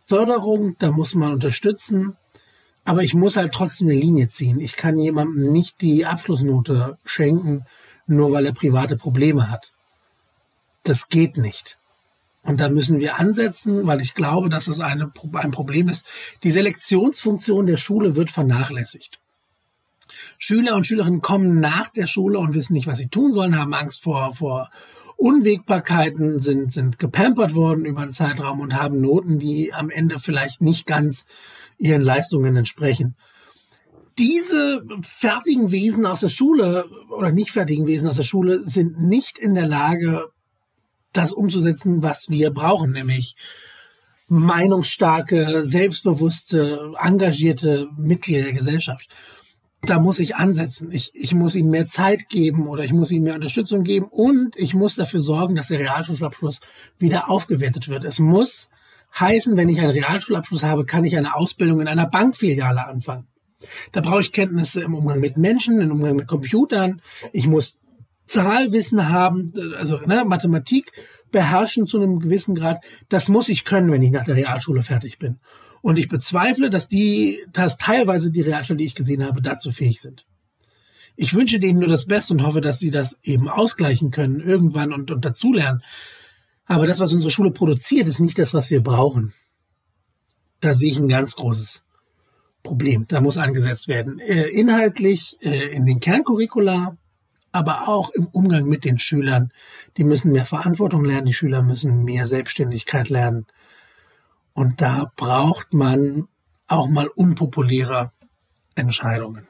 Förderung, 0.07 0.77
da 0.79 0.91
muss 0.91 1.15
man 1.15 1.33
unterstützen, 1.33 2.17
aber 2.85 3.03
ich 3.03 3.15
muss 3.15 3.37
halt 3.37 3.53
trotzdem 3.53 3.89
eine 3.89 3.99
Linie 3.99 4.29
ziehen. 4.29 4.61
Ich 4.61 4.77
kann 4.77 4.99
jemandem 4.99 5.53
nicht 5.53 5.81
die 5.81 6.07
Abschlussnote 6.07 6.97
schenken, 7.05 7.67
nur 8.07 8.33
weil 8.33 8.47
er 8.47 8.53
private 8.53 8.97
Probleme 8.97 9.51
hat. 9.51 9.73
Das 10.85 11.09
geht 11.09 11.37
nicht. 11.37 11.77
Und 12.43 12.61
da 12.61 12.69
müssen 12.69 13.01
wir 13.01 13.19
ansetzen, 13.19 13.87
weil 13.87 14.01
ich 14.01 14.15
glaube, 14.15 14.49
dass 14.49 14.69
es 14.69 14.81
eine, 14.81 15.13
ein 15.35 15.51
Problem 15.51 15.89
ist. 15.89 16.07
Die 16.43 16.51
Selektionsfunktion 16.51 17.67
der 17.67 17.77
Schule 17.77 18.17
wird 18.17 18.31
vernachlässigt. 18.31 19.21
Schüler 20.39 20.77
und 20.77 20.87
Schülerinnen 20.87 21.21
kommen 21.21 21.61
nach 21.61 21.89
der 21.89 22.07
Schule 22.07 22.39
und 22.39 22.55
wissen 22.55 22.75
nicht, 22.75 22.87
was 22.87 22.99
sie 22.99 23.09
tun 23.09 23.33
sollen, 23.33 23.59
haben 23.59 23.75
Angst 23.75 24.03
vor, 24.03 24.35
vor 24.35 24.71
Unwägbarkeiten, 25.17 26.41
sind, 26.41 26.73
sind 26.73 26.99
gepampert 26.99 27.55
worden 27.55 27.85
über 27.85 28.01
einen 28.01 28.13
Zeitraum 28.13 28.61
und 28.61 28.75
haben 28.75 29.01
Noten, 29.01 29.39
die 29.39 29.75
am 29.75 29.91
Ende 29.91 30.19
vielleicht 30.19 30.63
nicht 30.63 30.87
ganz 30.87 31.27
ihren 31.79 32.03
Leistungen 32.03 32.57
entsprechen. 32.57 33.17
Diese 34.19 34.83
fertigen 35.03 35.71
Wesen 35.71 36.07
aus 36.07 36.21
der 36.21 36.29
Schule 36.29 36.87
oder 37.11 37.31
nicht 37.33 37.51
fertigen 37.51 37.87
Wesen 37.87 38.09
aus 38.09 38.17
der 38.17 38.23
Schule 38.23 38.67
sind 38.67 39.01
nicht 39.01 39.39
in 39.39 39.55
der 39.55 39.67
Lage, 39.67 40.29
das 41.13 41.33
umzusetzen, 41.33 42.03
was 42.03 42.31
wir 42.31 42.51
brauchen, 42.51 42.93
nämlich 42.93 43.37
meinungsstarke, 44.29 45.65
selbstbewusste, 45.65 46.93
engagierte 46.99 47.89
Mitglieder 47.97 48.45
der 48.45 48.53
Gesellschaft. 48.53 49.09
Da 49.83 49.99
muss 49.99 50.19
ich 50.19 50.37
ansetzen. 50.37 50.93
Ich, 50.93 51.13
ich 51.15 51.35
muss 51.35 51.55
ihnen 51.55 51.71
mehr 51.71 51.87
Zeit 51.87 52.29
geben 52.29 52.69
oder 52.69 52.85
ich 52.85 52.93
muss 52.93 53.11
ihnen 53.11 53.25
mehr 53.25 53.35
Unterstützung 53.35 53.83
geben 53.83 54.09
und 54.11 54.57
ich 54.57 54.75
muss 54.75 54.95
dafür 54.95 55.21
sorgen, 55.21 55.57
dass 55.57 55.69
der 55.69 55.79
Realschulabschluss 55.79 56.61
wieder 56.99 57.31
aufgewertet 57.31 57.89
wird. 57.89 58.05
Es 58.05 58.19
muss 58.19 58.69
heißen, 59.19 59.57
wenn 59.57 59.69
ich 59.69 59.81
einen 59.81 59.91
Realschulabschluss 59.91 60.63
habe, 60.63 60.85
kann 60.85 61.05
ich 61.05 61.17
eine 61.17 61.35
Ausbildung 61.35 61.81
in 61.81 61.89
einer 61.89 62.07
Bankfiliale 62.07 62.87
anfangen. 62.87 63.27
Da 63.93 64.01
brauche 64.01 64.21
ich 64.21 64.33
Kenntnisse 64.33 64.83
im 64.83 64.95
Umgang 64.95 65.21
mit 65.21 65.37
Menschen, 65.37 65.81
im 65.81 65.91
Umgang 65.91 66.17
mit 66.17 66.29
Computern. 66.29 67.01
Ich 67.33 67.47
muss 67.47 67.77
Zahlwissen 68.25 69.09
haben, 69.09 69.53
also 69.77 69.99
ne, 70.07 70.25
Mathematik 70.25 70.93
beherrschen 71.33 71.87
zu 71.87 71.99
einem 72.01 72.21
gewissen 72.21 72.55
Grad. 72.55 72.79
Das 73.09 73.29
muss 73.29 73.49
ich 73.49 73.65
können, 73.65 73.91
wenn 73.91 74.03
ich 74.03 74.13
nach 74.13 74.25
der 74.25 74.37
Realschule 74.37 74.83
fertig 74.83 75.19
bin. 75.19 75.41
Und 75.83 75.99
ich 75.99 76.09
bezweifle, 76.09 76.71
dass 76.71 76.89
die, 76.89 77.45
dass 77.53 77.79
teilweise 77.79 78.31
die 78.31 78.43
Realschule, 78.43 78.79
die 78.79 78.85
ich 78.85 78.95
gesehen 78.95 79.25
habe, 79.25 79.41
dazu 79.41 79.73
fähig 79.73 80.01
sind. 80.01 80.27
Ich 81.17 81.35
wünsche 81.35 81.61
denen 81.61 81.79
nur 81.81 81.89
das 81.89 82.07
Beste 82.07 82.35
und 82.35 82.43
hoffe, 82.43 82.61
dass 82.61 82.79
sie 82.79 82.91
das 82.91 83.19
eben 83.23 83.49
ausgleichen 83.49 84.11
können 84.11 84.41
irgendwann 84.41 84.93
und, 84.93 85.11
und 85.11 85.25
dazulernen. 85.25 85.83
Aber 86.67 86.87
das, 86.87 87.01
was 87.01 87.13
unsere 87.13 87.31
Schule 87.31 87.51
produziert, 87.51 88.09
ist 88.09 88.21
nicht 88.21 88.39
das, 88.39 88.55
was 88.55 88.71
wir 88.71 88.83
brauchen. 88.83 89.33
Da 90.61 90.75
sehe 90.75 90.91
ich 90.91 90.99
ein 90.99 91.09
ganz 91.09 91.35
großes 91.35 91.83
Problem. 92.63 93.07
Da 93.09 93.21
muss 93.21 93.39
angesetzt 93.39 93.89
werden. 93.89 94.19
Äh, 94.19 94.49
inhaltlich 94.49 95.37
äh, 95.41 95.75
in 95.75 95.87
den 95.87 96.01
Kerncurricula, 96.01 96.97
aber 97.53 97.89
auch 97.89 98.11
im 98.11 98.27
Umgang 98.27 98.67
mit 98.67 98.85
den 98.85 98.99
Schülern. 98.99 99.53
Die 99.97 100.05
müssen 100.05 100.33
mehr 100.33 100.47
Verantwortung 100.47 101.05
lernen, 101.05 101.27
die 101.27 101.35
Schüler 101.35 101.63
müssen 101.63 102.05
mehr 102.05 102.27
Selbstständigkeit 102.27 103.09
lernen. 103.09 103.47
Und 104.53 104.81
da 104.81 105.13
braucht 105.17 105.73
man 105.75 106.29
auch 106.67 106.89
mal 106.89 107.09
unpopuläre 107.09 108.13
Entscheidungen. 108.75 109.47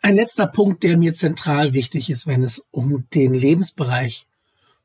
Ein 0.00 0.14
letzter 0.14 0.46
Punkt, 0.46 0.82
der 0.82 0.96
mir 0.96 1.12
zentral 1.12 1.74
wichtig 1.74 2.08
ist, 2.08 2.26
wenn 2.26 2.42
es 2.42 2.66
um 2.70 3.08
den 3.10 3.34
Lebensbereich 3.34 4.26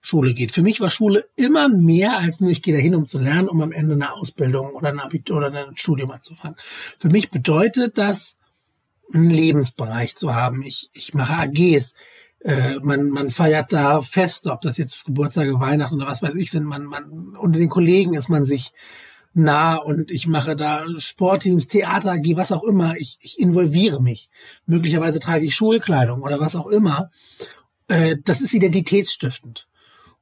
Schule 0.01 0.33
geht. 0.33 0.51
Für 0.51 0.63
mich 0.63 0.81
war 0.81 0.89
Schule 0.89 1.25
immer 1.37 1.69
mehr 1.69 2.17
als 2.17 2.41
nur, 2.41 2.51
ich 2.51 2.61
gehe 2.61 2.75
dahin, 2.75 2.93
um 2.93 3.05
zu 3.05 3.19
lernen, 3.19 3.47
um 3.47 3.61
am 3.61 3.71
Ende 3.71 3.93
eine 3.93 4.11
Ausbildung 4.13 4.73
oder 4.73 4.89
ein 4.89 4.99
Abitur 4.99 5.37
oder 5.37 5.47
ein 5.47 5.77
Studium 5.77 6.11
anzufangen. 6.11 6.57
Für 6.99 7.07
mich 7.07 7.31
bedeutet 7.31 7.97
das, 7.97 8.37
einen 9.13 9.29
Lebensbereich 9.29 10.15
zu 10.15 10.35
haben. 10.35 10.61
Ich, 10.61 10.89
ich 10.93 11.13
mache 11.13 11.33
AGs. 11.33 11.93
Äh, 12.39 12.79
man, 12.81 13.09
man 13.09 13.29
feiert 13.29 13.71
da 13.71 14.01
Feste, 14.01 14.51
ob 14.51 14.61
das 14.61 14.77
jetzt 14.77 15.05
Geburtstage, 15.05 15.59
Weihnachten 15.59 15.95
oder 15.95 16.07
was 16.07 16.21
weiß 16.21 16.35
ich 16.35 16.51
sind. 16.51 16.65
Man, 16.65 16.83
man, 16.83 17.35
unter 17.37 17.59
den 17.59 17.69
Kollegen 17.69 18.13
ist 18.13 18.27
man 18.27 18.43
sich 18.43 18.73
nah 19.33 19.75
und 19.75 20.11
ich 20.11 20.27
mache 20.27 20.55
da 20.55 20.85
Sportteams, 20.97 21.67
Theater 21.67 22.11
AG, 22.13 22.35
was 22.35 22.51
auch 22.51 22.63
immer. 22.63 22.95
Ich, 22.97 23.17
ich 23.21 23.39
involviere 23.39 24.01
mich. 24.01 24.29
Möglicherweise 24.65 25.19
trage 25.19 25.45
ich 25.45 25.55
Schulkleidung 25.55 26.21
oder 26.21 26.39
was 26.39 26.55
auch 26.55 26.67
immer. 26.67 27.09
Äh, 27.87 28.17
das 28.23 28.41
ist 28.41 28.53
identitätsstiftend. 28.53 29.67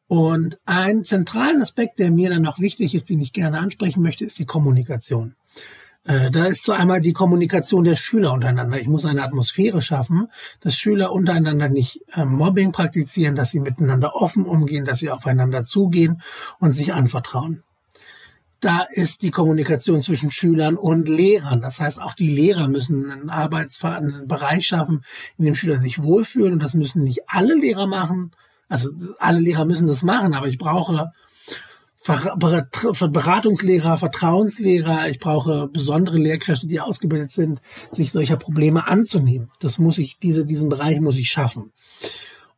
Und 0.08 0.60
ein 0.66 1.06
zentralen 1.06 1.62
Aspekt, 1.62 2.00
der 2.00 2.12
mir 2.12 2.30
dann 2.30 2.42
noch 2.42 2.60
wichtig 2.60 2.96
ist, 2.96 3.10
den 3.10 3.22
ich 3.22 3.32
gerne 3.32 3.60
ansprechen 3.60 4.04
möchte, 4.04 4.26
ist 4.26 4.40
die 4.40 4.46
Kommunikation. 4.46 5.36
Äh, 6.04 6.32
da 6.32 6.46
ist 6.46 6.66
so 6.66 6.72
einmal 6.72 7.00
die 7.00 7.14
Kommunikation 7.14 7.84
der 7.84 7.96
Schüler 7.96 8.34
untereinander. 8.34 8.80
Ich 8.82 8.88
muss 8.88 9.06
eine 9.06 9.24
Atmosphäre 9.24 9.82
schaffen, 9.82 10.28
dass 10.60 10.76
Schüler 10.76 11.12
untereinander 11.12 11.70
nicht 11.70 12.02
äh, 12.14 12.26
Mobbing 12.26 12.72
praktizieren, 12.72 13.36
dass 13.36 13.52
sie 13.52 13.60
miteinander 13.60 14.16
offen 14.16 14.46
umgehen, 14.46 14.84
dass 14.84 15.00
sie 15.00 15.12
aufeinander 15.12 15.62
zugehen 15.62 16.22
und 16.60 16.74
sich 16.74 16.94
anvertrauen. 16.94 17.64
Da 18.62 18.86
ist 18.92 19.24
die 19.24 19.32
Kommunikation 19.32 20.02
zwischen 20.02 20.30
Schülern 20.30 20.78
und 20.78 21.10
Lehrern. 21.10 21.62
Das 21.62 21.80
heißt, 21.80 22.00
auch 22.00 22.14
die 22.14 22.30
Lehrer 22.30 22.68
müssen 22.68 23.10
einen 23.10 23.30
Arbeitsbereich 23.32 23.98
einen 23.98 24.28
Bereich 24.28 24.68
schaffen, 24.68 25.04
in 25.40 25.46
dem 25.46 25.56
Schüler 25.56 25.80
sich 25.80 26.02
wohlfühlen. 26.02 26.54
Und 26.54 26.64
das 26.64 26.76
müssen 26.76 27.04
nicht 27.04 27.22
alle 27.28 27.56
Lehrer 27.56 27.88
machen. 27.88 28.32
Also 28.70 28.90
alle 29.18 29.40
Lehrer 29.40 29.66
müssen 29.66 29.88
das 29.88 30.04
machen, 30.04 30.36
aber 30.36 30.48
ich 30.48 30.60
brauche 30.60 31.12
Beratungslehrer, 32.06 33.98
Vertrauenslehrer, 33.98 35.10
ich 35.10 35.20
brauche 35.20 35.68
besondere 35.68 36.18
Lehrkräfte, 36.18 36.68
die 36.68 36.80
ausgebildet 36.80 37.32
sind, 37.32 37.62
sich 37.92 38.12
solcher 38.12 38.38
Probleme 38.38 38.88
anzunehmen. 38.88 39.52
Das 39.60 39.78
muss 39.78 39.98
ich, 39.98 40.18
diese, 40.22 40.46
diesen 40.46 40.70
Bereich 40.70 41.00
muss 41.00 41.18
ich 41.18 41.30
schaffen. 41.30 41.72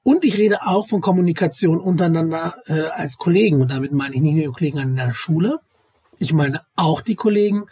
Und 0.04 0.24
ich 0.24 0.38
rede 0.38 0.66
auch 0.66 0.88
von 0.88 1.02
Kommunikation 1.02 1.80
untereinander 1.80 2.56
äh, 2.68 2.82
als 2.82 3.18
Kollegen. 3.18 3.62
Und 3.62 3.72
damit 3.72 3.94
meine 3.94 4.16
ich 4.16 4.22
nicht 4.22 4.36
nur 4.36 4.54
Kollegen 4.54 4.80
an 4.80 4.96
der 4.96 5.14
Schule, 5.14 5.60
Ich 6.20 6.34
meine 6.34 6.62
auch 6.75 7.01
die 7.01 7.15
Kollegen 7.15 7.65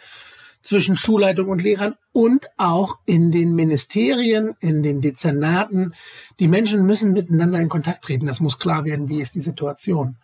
zwischen 0.62 0.96
Schulleitung 0.96 1.48
und 1.48 1.62
Lehrern 1.62 1.94
und 2.12 2.46
auch 2.56 2.98
in 3.04 3.32
den 3.32 3.54
Ministerien, 3.54 4.54
in 4.60 4.82
den 4.82 5.00
Dezernaten. 5.00 5.94
Die 6.38 6.48
Menschen 6.48 6.86
müssen 6.86 7.12
miteinander 7.12 7.58
in 7.58 7.68
Kontakt 7.68 8.04
treten. 8.04 8.26
Das 8.26 8.40
muss 8.40 8.58
klar 8.58 8.84
werden, 8.84 9.08
wie 9.08 9.20
ist 9.20 9.34
die 9.34 9.40
Situation 9.40 10.16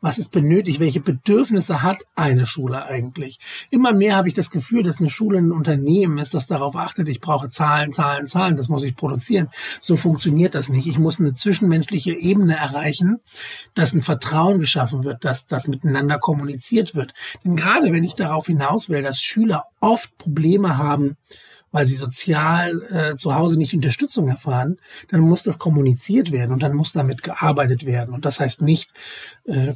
was 0.00 0.18
es 0.18 0.28
benötigt, 0.28 0.78
welche 0.78 1.00
Bedürfnisse 1.00 1.82
hat 1.82 2.02
eine 2.14 2.46
Schule 2.46 2.84
eigentlich. 2.84 3.38
Immer 3.70 3.92
mehr 3.92 4.16
habe 4.16 4.28
ich 4.28 4.34
das 4.34 4.50
Gefühl, 4.50 4.82
dass 4.82 5.00
eine 5.00 5.10
Schule 5.10 5.38
ein 5.38 5.50
Unternehmen 5.50 6.18
ist, 6.18 6.34
das 6.34 6.46
darauf 6.46 6.76
achtet, 6.76 7.08
ich 7.08 7.20
brauche 7.20 7.48
Zahlen, 7.48 7.92
Zahlen, 7.92 8.26
Zahlen, 8.26 8.56
das 8.56 8.68
muss 8.68 8.84
ich 8.84 8.94
produzieren. 8.96 9.48
So 9.80 9.96
funktioniert 9.96 10.54
das 10.54 10.68
nicht. 10.68 10.86
Ich 10.86 10.98
muss 10.98 11.18
eine 11.18 11.34
zwischenmenschliche 11.34 12.12
Ebene 12.12 12.56
erreichen, 12.56 13.18
dass 13.74 13.94
ein 13.94 14.02
Vertrauen 14.02 14.58
geschaffen 14.58 15.04
wird, 15.04 15.24
dass 15.24 15.46
das 15.46 15.66
miteinander 15.66 16.18
kommuniziert 16.18 16.94
wird. 16.94 17.14
Denn 17.44 17.56
gerade 17.56 17.92
wenn 17.92 18.04
ich 18.04 18.14
darauf 18.14 18.46
hinaus 18.46 18.88
will, 18.88 19.02
dass 19.02 19.20
Schüler 19.20 19.64
oft 19.80 20.16
Probleme 20.18 20.76
haben, 20.76 21.16
weil 21.72 21.86
sie 21.86 21.96
sozial 21.96 22.82
äh, 22.90 23.16
zu 23.16 23.34
Hause 23.34 23.58
nicht 23.58 23.74
Unterstützung 23.74 24.28
erfahren, 24.28 24.78
dann 25.08 25.20
muss 25.20 25.42
das 25.42 25.58
kommuniziert 25.58 26.32
werden 26.32 26.52
und 26.52 26.62
dann 26.62 26.74
muss 26.74 26.92
damit 26.92 27.22
gearbeitet 27.22 27.84
werden. 27.84 28.14
Und 28.14 28.24
das 28.24 28.40
heißt 28.40 28.62
nicht, 28.62 28.92
äh, 29.44 29.74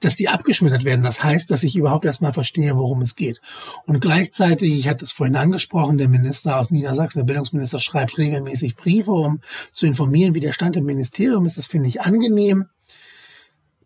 dass 0.00 0.16
die 0.16 0.28
abgeschmettert 0.28 0.84
werden. 0.84 1.02
Das 1.02 1.22
heißt, 1.22 1.50
dass 1.50 1.62
ich 1.62 1.76
überhaupt 1.76 2.04
erstmal 2.04 2.32
verstehe, 2.32 2.76
worum 2.76 3.02
es 3.02 3.16
geht. 3.16 3.40
Und 3.86 4.00
gleichzeitig, 4.00 4.72
ich 4.74 4.88
hatte 4.88 5.04
es 5.04 5.12
vorhin 5.12 5.36
angesprochen, 5.36 5.98
der 5.98 6.08
Minister 6.08 6.58
aus 6.58 6.70
Niedersachsen, 6.70 7.20
der 7.20 7.26
Bildungsminister 7.26 7.78
schreibt 7.78 8.18
regelmäßig 8.18 8.76
Briefe, 8.76 9.12
um 9.12 9.40
zu 9.72 9.86
informieren, 9.86 10.34
wie 10.34 10.40
der 10.40 10.52
Stand 10.52 10.76
im 10.76 10.84
Ministerium 10.84 11.46
ist. 11.46 11.56
Das 11.56 11.66
finde 11.66 11.88
ich 11.88 12.00
angenehm. 12.00 12.66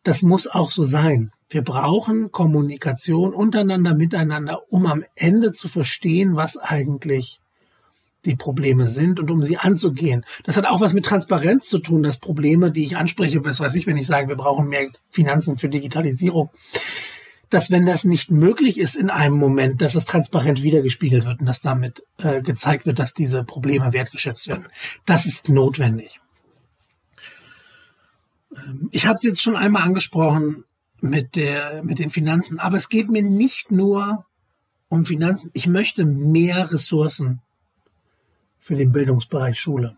Das 0.03 0.23
muss 0.23 0.47
auch 0.47 0.71
so 0.71 0.85
sein. 0.85 1.33
Wir 1.49 1.63
brauchen 1.63 2.31
Kommunikation 2.31 3.35
untereinander, 3.35 3.95
miteinander, 3.95 4.61
um 4.71 4.87
am 4.87 5.05
Ende 5.17 5.53
zu 5.53 5.69
verstehen, 5.69 6.37
was 6.37 6.57
eigentlich 6.57 7.40
die 8.25 8.37
Probleme 8.37 8.87
sind 8.87 9.21
und 9.21 9.31
um 9.31 9.43
sie 9.43 9.57
anzugehen. 9.57 10.25
Das 10.45 10.57
hat 10.57 10.67
auch 10.67 10.81
was 10.81 10.93
mit 10.93 11.05
Transparenz 11.05 11.69
zu 11.69 11.79
tun, 11.79 12.03
dass 12.03 12.19
Probleme, 12.19 12.71
die 12.71 12.85
ich 12.85 12.97
anspreche, 12.97 13.45
was 13.45 13.61
weiß 13.61 13.75
ich, 13.75 13.87
wenn 13.87 13.97
ich 13.97 14.07
sage, 14.07 14.29
wir 14.29 14.37
brauchen 14.37 14.69
mehr 14.69 14.89
Finanzen 15.11 15.57
für 15.57 15.69
Digitalisierung, 15.69 16.51
dass 17.49 17.71
wenn 17.71 17.85
das 17.85 18.05
nicht 18.05 18.31
möglich 18.31 18.79
ist 18.79 18.95
in 18.95 19.11
einem 19.11 19.37
Moment, 19.37 19.83
dass 19.83 19.95
es 19.95 20.05
transparent 20.05 20.63
wiedergespiegelt 20.63 21.25
wird 21.25 21.41
und 21.41 21.47
dass 21.47 21.61
damit 21.61 22.05
äh, 22.19 22.43
gezeigt 22.43 22.87
wird, 22.87 22.99
dass 22.99 23.13
diese 23.13 23.43
Probleme 23.45 23.93
wertgeschätzt 23.93 24.47
werden. 24.49 24.69
Das 25.05 25.27
ist 25.27 25.49
notwendig. 25.49 26.21
Ähm, 28.55 28.89
ich 28.93 29.07
habe 29.07 29.17
es 29.17 29.23
jetzt 29.23 29.43
schon 29.43 29.57
einmal 29.57 29.83
angesprochen 29.83 30.65
mit, 31.01 31.35
der, 31.35 31.83
mit 31.83 31.99
den 31.99 32.11
Finanzen, 32.11 32.61
aber 32.61 32.77
es 32.77 32.89
geht 32.89 33.11
mir 33.11 33.23
nicht 33.23 33.73
nur 33.73 34.27
um 34.89 35.05
Finanzen. 35.05 35.51
Ich 35.53 35.67
möchte 35.67 36.05
mehr 36.05 36.71
Ressourcen 36.71 37.41
für 38.71 38.77
den 38.77 38.93
Bildungsbereich 38.93 39.59
Schule. 39.59 39.97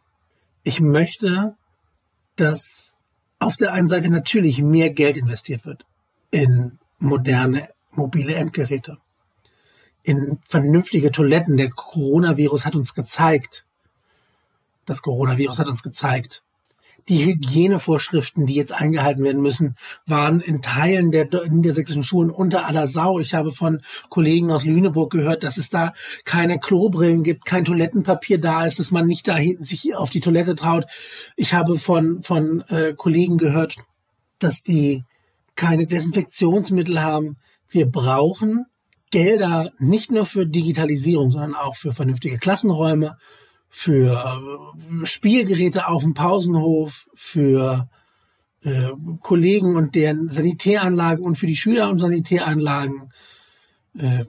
Ich 0.62 0.80
möchte, 0.80 1.54
dass 2.36 2.94
auf 3.38 3.58
der 3.58 3.74
einen 3.74 3.88
Seite 3.88 4.08
natürlich 4.08 4.62
mehr 4.62 4.88
Geld 4.88 5.18
investiert 5.18 5.66
wird 5.66 5.84
in 6.30 6.78
moderne 6.98 7.68
mobile 7.90 8.34
Endgeräte, 8.34 8.96
in 10.02 10.38
vernünftige 10.48 11.12
Toiletten. 11.12 11.58
Der 11.58 11.68
Coronavirus 11.68 12.64
hat 12.64 12.74
uns 12.74 12.94
gezeigt, 12.94 13.66
das 14.86 15.02
Coronavirus 15.02 15.58
hat 15.58 15.68
uns 15.68 15.82
gezeigt, 15.82 16.42
die 17.08 17.24
Hygienevorschriften, 17.24 18.46
die 18.46 18.54
jetzt 18.54 18.72
eingehalten 18.72 19.24
werden 19.24 19.42
müssen, 19.42 19.76
waren 20.06 20.40
in 20.40 20.62
Teilen 20.62 21.10
der 21.10 21.28
niedersächsischen 21.48 22.04
Schulen 22.04 22.30
unter 22.30 22.66
aller 22.66 22.86
Sau. 22.86 23.18
Ich 23.18 23.34
habe 23.34 23.52
von 23.52 23.82
Kollegen 24.08 24.50
aus 24.50 24.64
Lüneburg 24.64 25.10
gehört, 25.10 25.44
dass 25.44 25.58
es 25.58 25.68
da 25.68 25.92
keine 26.24 26.58
Klobrillen 26.58 27.22
gibt, 27.22 27.44
kein 27.44 27.64
Toilettenpapier 27.64 28.38
da 28.38 28.64
ist, 28.64 28.78
dass 28.78 28.90
man 28.90 29.06
nicht 29.06 29.26
da 29.28 29.36
hinten 29.36 29.64
sich 29.64 29.94
auf 29.94 30.10
die 30.10 30.20
Toilette 30.20 30.54
traut. 30.54 30.86
Ich 31.36 31.54
habe 31.54 31.76
von, 31.76 32.22
von 32.22 32.62
äh, 32.68 32.94
Kollegen 32.94 33.38
gehört, 33.38 33.76
dass 34.38 34.62
die 34.62 35.04
keine 35.54 35.86
Desinfektionsmittel 35.86 37.02
haben. 37.02 37.36
Wir 37.68 37.86
brauchen 37.86 38.66
Gelder 39.10 39.72
nicht 39.78 40.10
nur 40.10 40.24
für 40.24 40.46
Digitalisierung, 40.46 41.30
sondern 41.30 41.54
auch 41.54 41.76
für 41.76 41.92
vernünftige 41.92 42.38
Klassenräume, 42.38 43.18
für 43.74 44.12
äh, 45.02 45.06
Spielgeräte 45.06 45.88
auf 45.88 46.02
dem 46.02 46.12
Pausenhof, 46.12 47.08
für 47.14 47.88
äh, 48.62 48.90
Kollegen 49.22 49.76
und 49.76 49.94
deren 49.94 50.28
Sanitäranlagen 50.28 51.24
und 51.24 51.38
für 51.38 51.46
die 51.46 51.56
Schüler 51.56 51.88
und 51.88 51.98
Sanitäranlagen. 51.98 53.08
Äh, 53.96 54.26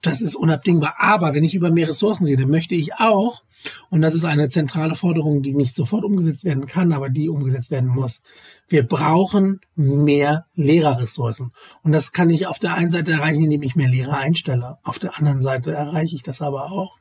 das 0.00 0.22
ist 0.22 0.34
unabdingbar. 0.34 0.94
Aber 0.98 1.34
wenn 1.34 1.44
ich 1.44 1.54
über 1.54 1.70
mehr 1.70 1.88
Ressourcen 1.88 2.24
rede, 2.24 2.46
möchte 2.46 2.74
ich 2.74 2.94
auch, 2.94 3.42
und 3.90 4.00
das 4.00 4.14
ist 4.14 4.24
eine 4.24 4.48
zentrale 4.48 4.94
Forderung, 4.94 5.42
die 5.42 5.54
nicht 5.54 5.74
sofort 5.74 6.04
umgesetzt 6.04 6.44
werden 6.44 6.66
kann, 6.66 6.92
aber 6.92 7.10
die 7.10 7.28
umgesetzt 7.28 7.70
werden 7.70 7.90
muss. 7.90 8.22
Wir 8.66 8.82
brauchen 8.82 9.60
mehr 9.74 10.46
Lehrerressourcen. 10.54 11.52
Und 11.82 11.92
das 11.92 12.12
kann 12.12 12.30
ich 12.30 12.46
auf 12.46 12.58
der 12.58 12.72
einen 12.74 12.90
Seite 12.90 13.12
erreichen, 13.12 13.44
indem 13.44 13.62
ich 13.62 13.76
mehr 13.76 13.90
Lehrer 13.90 14.16
einstelle. 14.16 14.78
Auf 14.84 14.98
der 14.98 15.18
anderen 15.18 15.42
Seite 15.42 15.72
erreiche 15.72 16.16
ich 16.16 16.22
das 16.22 16.40
aber 16.40 16.72
auch, 16.72 16.96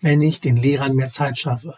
wenn 0.00 0.22
ich 0.22 0.40
den 0.40 0.56
Lehrern 0.56 0.94
mehr 0.94 1.08
Zeit 1.08 1.38
schaffe. 1.38 1.74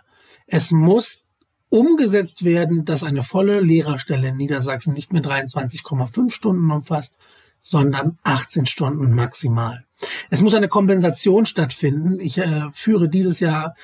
Es 0.47 0.71
muss 0.71 1.25
umgesetzt 1.71 2.45
werden, 2.45 2.85
dass 2.85 3.03
eine 3.03 3.23
volle 3.23 3.61
Lehrerstelle 3.61 4.29
in 4.29 4.37
Niedersachsen 4.37 4.95
nicht 4.95 5.13
mehr 5.13 5.23
23,5 5.23 6.31
Stunden 6.31 6.71
umfasst, 6.71 7.19
sondern 7.61 8.19
18 8.23 8.67
Stunden 8.67 9.15
maximal. 9.15 9.85
Es 10.31 10.41
muss 10.41 10.55
eine 10.55 10.69
Kompensation 10.69 11.45
stattfinden. 11.45 12.21
Ich 12.21 12.39
äh, 12.39 12.69
führe 12.73 13.09
dieses 13.09 13.41
Jahr 13.41 13.75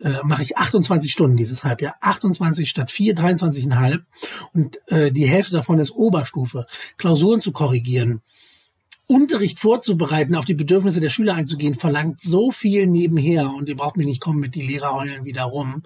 äh, 0.00 0.18
mache 0.24 0.42
ich 0.42 0.56
28 0.56 1.12
Stunden 1.12 1.36
dieses 1.36 1.62
Halbjahr. 1.62 1.94
28 2.00 2.68
statt 2.68 2.90
4, 2.90 3.14
23,5. 3.14 4.00
Und 4.54 4.78
äh, 4.88 5.12
die 5.12 5.28
Hälfte 5.28 5.52
davon 5.52 5.78
ist 5.78 5.90
Oberstufe. 5.90 6.66
Klausuren 6.96 7.40
zu 7.40 7.52
korrigieren, 7.52 8.22
Unterricht 9.10 9.58
vorzubereiten, 9.58 10.36
auf 10.36 10.44
die 10.44 10.54
Bedürfnisse 10.54 11.00
der 11.00 11.08
Schüler 11.08 11.34
einzugehen, 11.34 11.74
verlangt 11.74 12.20
so 12.20 12.52
viel 12.52 12.86
nebenher 12.86 13.50
und 13.50 13.68
ihr 13.68 13.74
braucht 13.74 13.96
mir 13.96 14.04
nicht 14.04 14.20
kommen 14.20 14.38
mit 14.38 14.54
die 14.54 14.62
Lehrer 14.62 14.94
heulen 14.94 15.24
wieder 15.24 15.42
rum. 15.42 15.82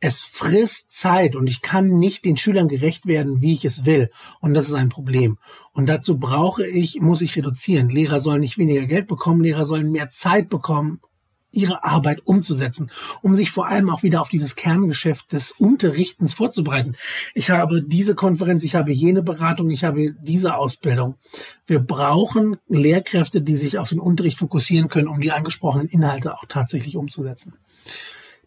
Es 0.00 0.22
frisst 0.22 0.92
Zeit 0.92 1.34
und 1.34 1.46
ich 1.46 1.62
kann 1.62 1.98
nicht 1.98 2.26
den 2.26 2.36
Schülern 2.36 2.68
gerecht 2.68 3.06
werden, 3.06 3.40
wie 3.40 3.54
ich 3.54 3.64
es 3.64 3.86
will. 3.86 4.10
Und 4.40 4.52
das 4.52 4.68
ist 4.68 4.74
ein 4.74 4.90
Problem. 4.90 5.38
Und 5.72 5.86
dazu 5.86 6.18
brauche 6.18 6.66
ich, 6.66 7.00
muss 7.00 7.22
ich 7.22 7.34
reduzieren. 7.36 7.88
Lehrer 7.88 8.20
sollen 8.20 8.40
nicht 8.40 8.58
weniger 8.58 8.84
Geld 8.84 9.06
bekommen, 9.06 9.40
Lehrer 9.40 9.64
sollen 9.64 9.90
mehr 9.90 10.10
Zeit 10.10 10.50
bekommen, 10.50 11.00
ihre 11.50 11.84
Arbeit 11.84 12.20
umzusetzen, 12.24 12.90
um 13.22 13.34
sich 13.34 13.50
vor 13.50 13.68
allem 13.68 13.90
auch 13.90 14.02
wieder 14.02 14.20
auf 14.20 14.28
dieses 14.28 14.54
Kerngeschäft 14.54 15.32
des 15.32 15.52
Unterrichtens 15.52 16.34
vorzubereiten. 16.34 16.96
Ich 17.34 17.50
habe 17.50 17.82
diese 17.82 18.14
Konferenz, 18.14 18.64
ich 18.64 18.74
habe 18.74 18.92
jene 18.92 19.22
Beratung, 19.22 19.70
ich 19.70 19.84
habe 19.84 20.14
diese 20.20 20.56
Ausbildung. 20.56 21.16
Wir 21.66 21.80
brauchen 21.80 22.56
Lehrkräfte, 22.68 23.40
die 23.40 23.56
sich 23.56 23.78
auf 23.78 23.88
den 23.88 24.00
Unterricht 24.00 24.38
fokussieren 24.38 24.88
können, 24.88 25.08
um 25.08 25.20
die 25.20 25.32
angesprochenen 25.32 25.88
Inhalte 25.88 26.34
auch 26.34 26.44
tatsächlich 26.46 26.96
umzusetzen. 26.96 27.54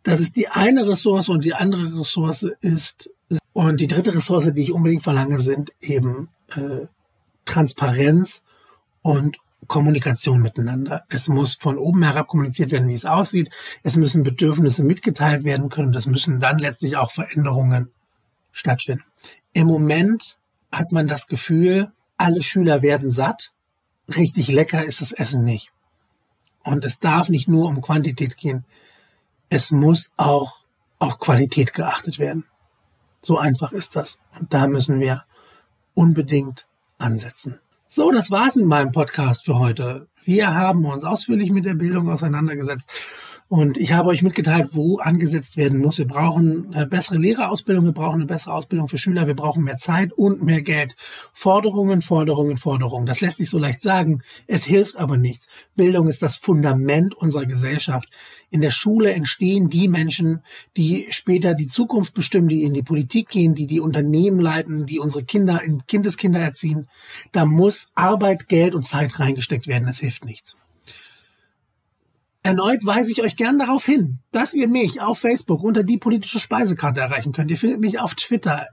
Das 0.03 0.19
ist 0.19 0.35
die 0.35 0.47
eine 0.47 0.87
Ressource 0.87 1.29
und 1.29 1.45
die 1.45 1.53
andere 1.53 1.99
Ressource 1.99 2.47
ist, 2.61 3.09
und 3.53 3.81
die 3.81 3.87
dritte 3.87 4.15
Ressource, 4.15 4.51
die 4.53 4.61
ich 4.61 4.71
unbedingt 4.71 5.03
verlange, 5.03 5.39
sind 5.39 5.71
eben 5.81 6.29
äh, 6.55 6.87
Transparenz 7.45 8.43
und 9.01 9.37
Kommunikation 9.67 10.41
miteinander. 10.41 11.03
Es 11.09 11.27
muss 11.27 11.55
von 11.55 11.77
oben 11.77 12.03
herab 12.03 12.27
kommuniziert 12.27 12.71
werden, 12.71 12.87
wie 12.87 12.93
es 12.93 13.05
aussieht. 13.05 13.49
Es 13.83 13.95
müssen 13.95 14.23
Bedürfnisse 14.23 14.83
mitgeteilt 14.83 15.43
werden 15.43 15.69
können. 15.69 15.91
Das 15.91 16.07
müssen 16.07 16.39
dann 16.39 16.59
letztlich 16.59 16.97
auch 16.97 17.11
Veränderungen 17.11 17.91
stattfinden. 18.51 19.03
Im 19.53 19.67
Moment 19.67 20.37
hat 20.71 20.91
man 20.91 21.07
das 21.07 21.27
Gefühl, 21.27 21.91
alle 22.17 22.41
Schüler 22.41 22.81
werden 22.81 23.11
satt. 23.11 23.51
Richtig 24.15 24.49
lecker 24.49 24.83
ist 24.83 25.01
das 25.01 25.11
Essen 25.11 25.43
nicht. 25.43 25.71
Und 26.63 26.85
es 26.85 26.99
darf 26.99 27.29
nicht 27.29 27.47
nur 27.47 27.67
um 27.67 27.81
Quantität 27.81 28.37
gehen. 28.37 28.65
Es 29.49 29.71
muss 29.71 30.11
auch 30.17 30.61
auf 30.99 31.19
Qualität 31.19 31.73
geachtet 31.73 32.19
werden. 32.19 32.45
So 33.21 33.37
einfach 33.37 33.71
ist 33.71 33.95
das. 33.95 34.19
Und 34.39 34.53
da 34.53 34.67
müssen 34.67 34.99
wir 34.99 35.25
unbedingt 35.93 36.67
ansetzen. 36.97 37.59
So, 37.93 38.09
das 38.09 38.31
war's 38.31 38.55
mit 38.55 38.67
meinem 38.67 38.93
Podcast 38.93 39.43
für 39.43 39.59
heute. 39.59 40.07
Wir 40.23 40.53
haben 40.53 40.85
uns 40.85 41.03
ausführlich 41.03 41.51
mit 41.51 41.65
der 41.65 41.75
Bildung 41.75 42.09
auseinandergesetzt. 42.09 42.89
Und 43.51 43.77
ich 43.77 43.91
habe 43.91 44.07
euch 44.07 44.21
mitgeteilt, 44.21 44.69
wo 44.71 44.99
angesetzt 44.99 45.57
werden 45.57 45.79
muss. 45.79 45.97
Wir 45.97 46.07
brauchen 46.07 46.73
eine 46.73 46.87
bessere 46.87 47.17
Lehrerausbildung, 47.17 47.83
wir 47.83 47.91
brauchen 47.91 48.21
eine 48.21 48.25
bessere 48.25 48.53
Ausbildung 48.53 48.87
für 48.87 48.97
Schüler, 48.97 49.27
wir 49.27 49.35
brauchen 49.35 49.65
mehr 49.65 49.75
Zeit 49.75 50.13
und 50.13 50.41
mehr 50.41 50.61
Geld. 50.61 50.95
Forderungen, 51.33 52.01
Forderungen, 52.01 52.55
Forderungen. 52.55 53.05
Das 53.05 53.19
lässt 53.19 53.39
sich 53.39 53.49
so 53.49 53.59
leicht 53.59 53.81
sagen. 53.81 54.21
Es 54.47 54.63
hilft 54.63 54.95
aber 54.95 55.17
nichts. 55.17 55.47
Bildung 55.75 56.07
ist 56.07 56.21
das 56.21 56.37
Fundament 56.37 57.13
unserer 57.13 57.45
Gesellschaft. 57.45 58.07
In 58.51 58.61
der 58.61 58.69
Schule 58.69 59.11
entstehen 59.11 59.69
die 59.69 59.89
Menschen, 59.89 60.43
die 60.77 61.07
später 61.09 61.53
die 61.53 61.67
Zukunft 61.67 62.13
bestimmen, 62.13 62.47
die 62.47 62.63
in 62.63 62.73
die 62.73 62.83
Politik 62.83 63.27
gehen, 63.27 63.53
die 63.53 63.67
die 63.67 63.81
Unternehmen 63.81 64.39
leiten, 64.39 64.85
die 64.85 64.99
unsere 64.99 65.25
Kinder 65.25 65.61
in 65.61 65.85
Kindeskinder 65.87 66.39
erziehen. 66.39 66.87
Da 67.33 67.45
muss 67.45 67.89
Arbeit, 67.95 68.47
Geld 68.47 68.75
und 68.75 68.87
Zeit 68.87 69.19
reingesteckt 69.19 69.67
werden. 69.67 69.89
Es 69.89 69.99
hilft 70.11 70.25
nichts. 70.25 70.57
Erneut 72.43 72.85
weise 72.85 73.11
ich 73.11 73.21
euch 73.21 73.35
gern 73.35 73.59
darauf 73.59 73.85
hin, 73.85 74.19
dass 74.31 74.53
ihr 74.53 74.67
mich 74.67 74.99
auf 74.99 75.19
Facebook 75.19 75.63
unter 75.63 75.83
die 75.83 75.97
politische 75.97 76.39
Speisekarte 76.39 76.99
erreichen 76.99 77.31
könnt. 77.31 77.51
Ihr 77.51 77.57
findet 77.57 77.79
mich 77.79 77.99
auf 77.99 78.15
Twitter 78.15 78.67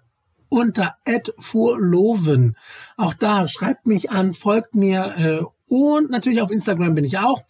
unter 0.48 0.96
@furloven. 1.38 2.56
Auch 2.96 3.12
da 3.12 3.46
schreibt 3.46 3.86
mich 3.86 4.10
an, 4.10 4.32
folgt 4.32 4.74
mir 4.74 5.14
äh, 5.18 5.72
und 5.72 6.10
natürlich 6.10 6.40
auf 6.40 6.50
Instagram 6.50 6.94
bin 6.94 7.04
ich 7.04 7.18
auch 7.18 7.42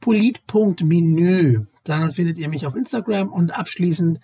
polit.menü. 0.00 1.64
Da 1.84 2.08
findet 2.10 2.36
ihr 2.36 2.48
mich 2.48 2.66
auf 2.66 2.76
Instagram 2.76 3.32
und 3.32 3.58
abschließend 3.58 4.20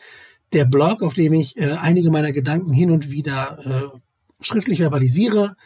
der 0.52 0.66
Blog, 0.66 1.02
auf 1.02 1.14
dem 1.14 1.32
ich 1.32 1.56
äh, 1.56 1.72
einige 1.72 2.10
meiner 2.10 2.32
Gedanken 2.32 2.72
hin 2.72 2.90
und 2.90 3.10
wieder 3.10 3.92
äh, 3.94 3.98
schriftlich 4.44 4.80
verbalisiere. 4.80 5.56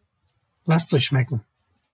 Lasst 0.65 0.93
euch 0.93 1.05
schmecken. 1.05 1.41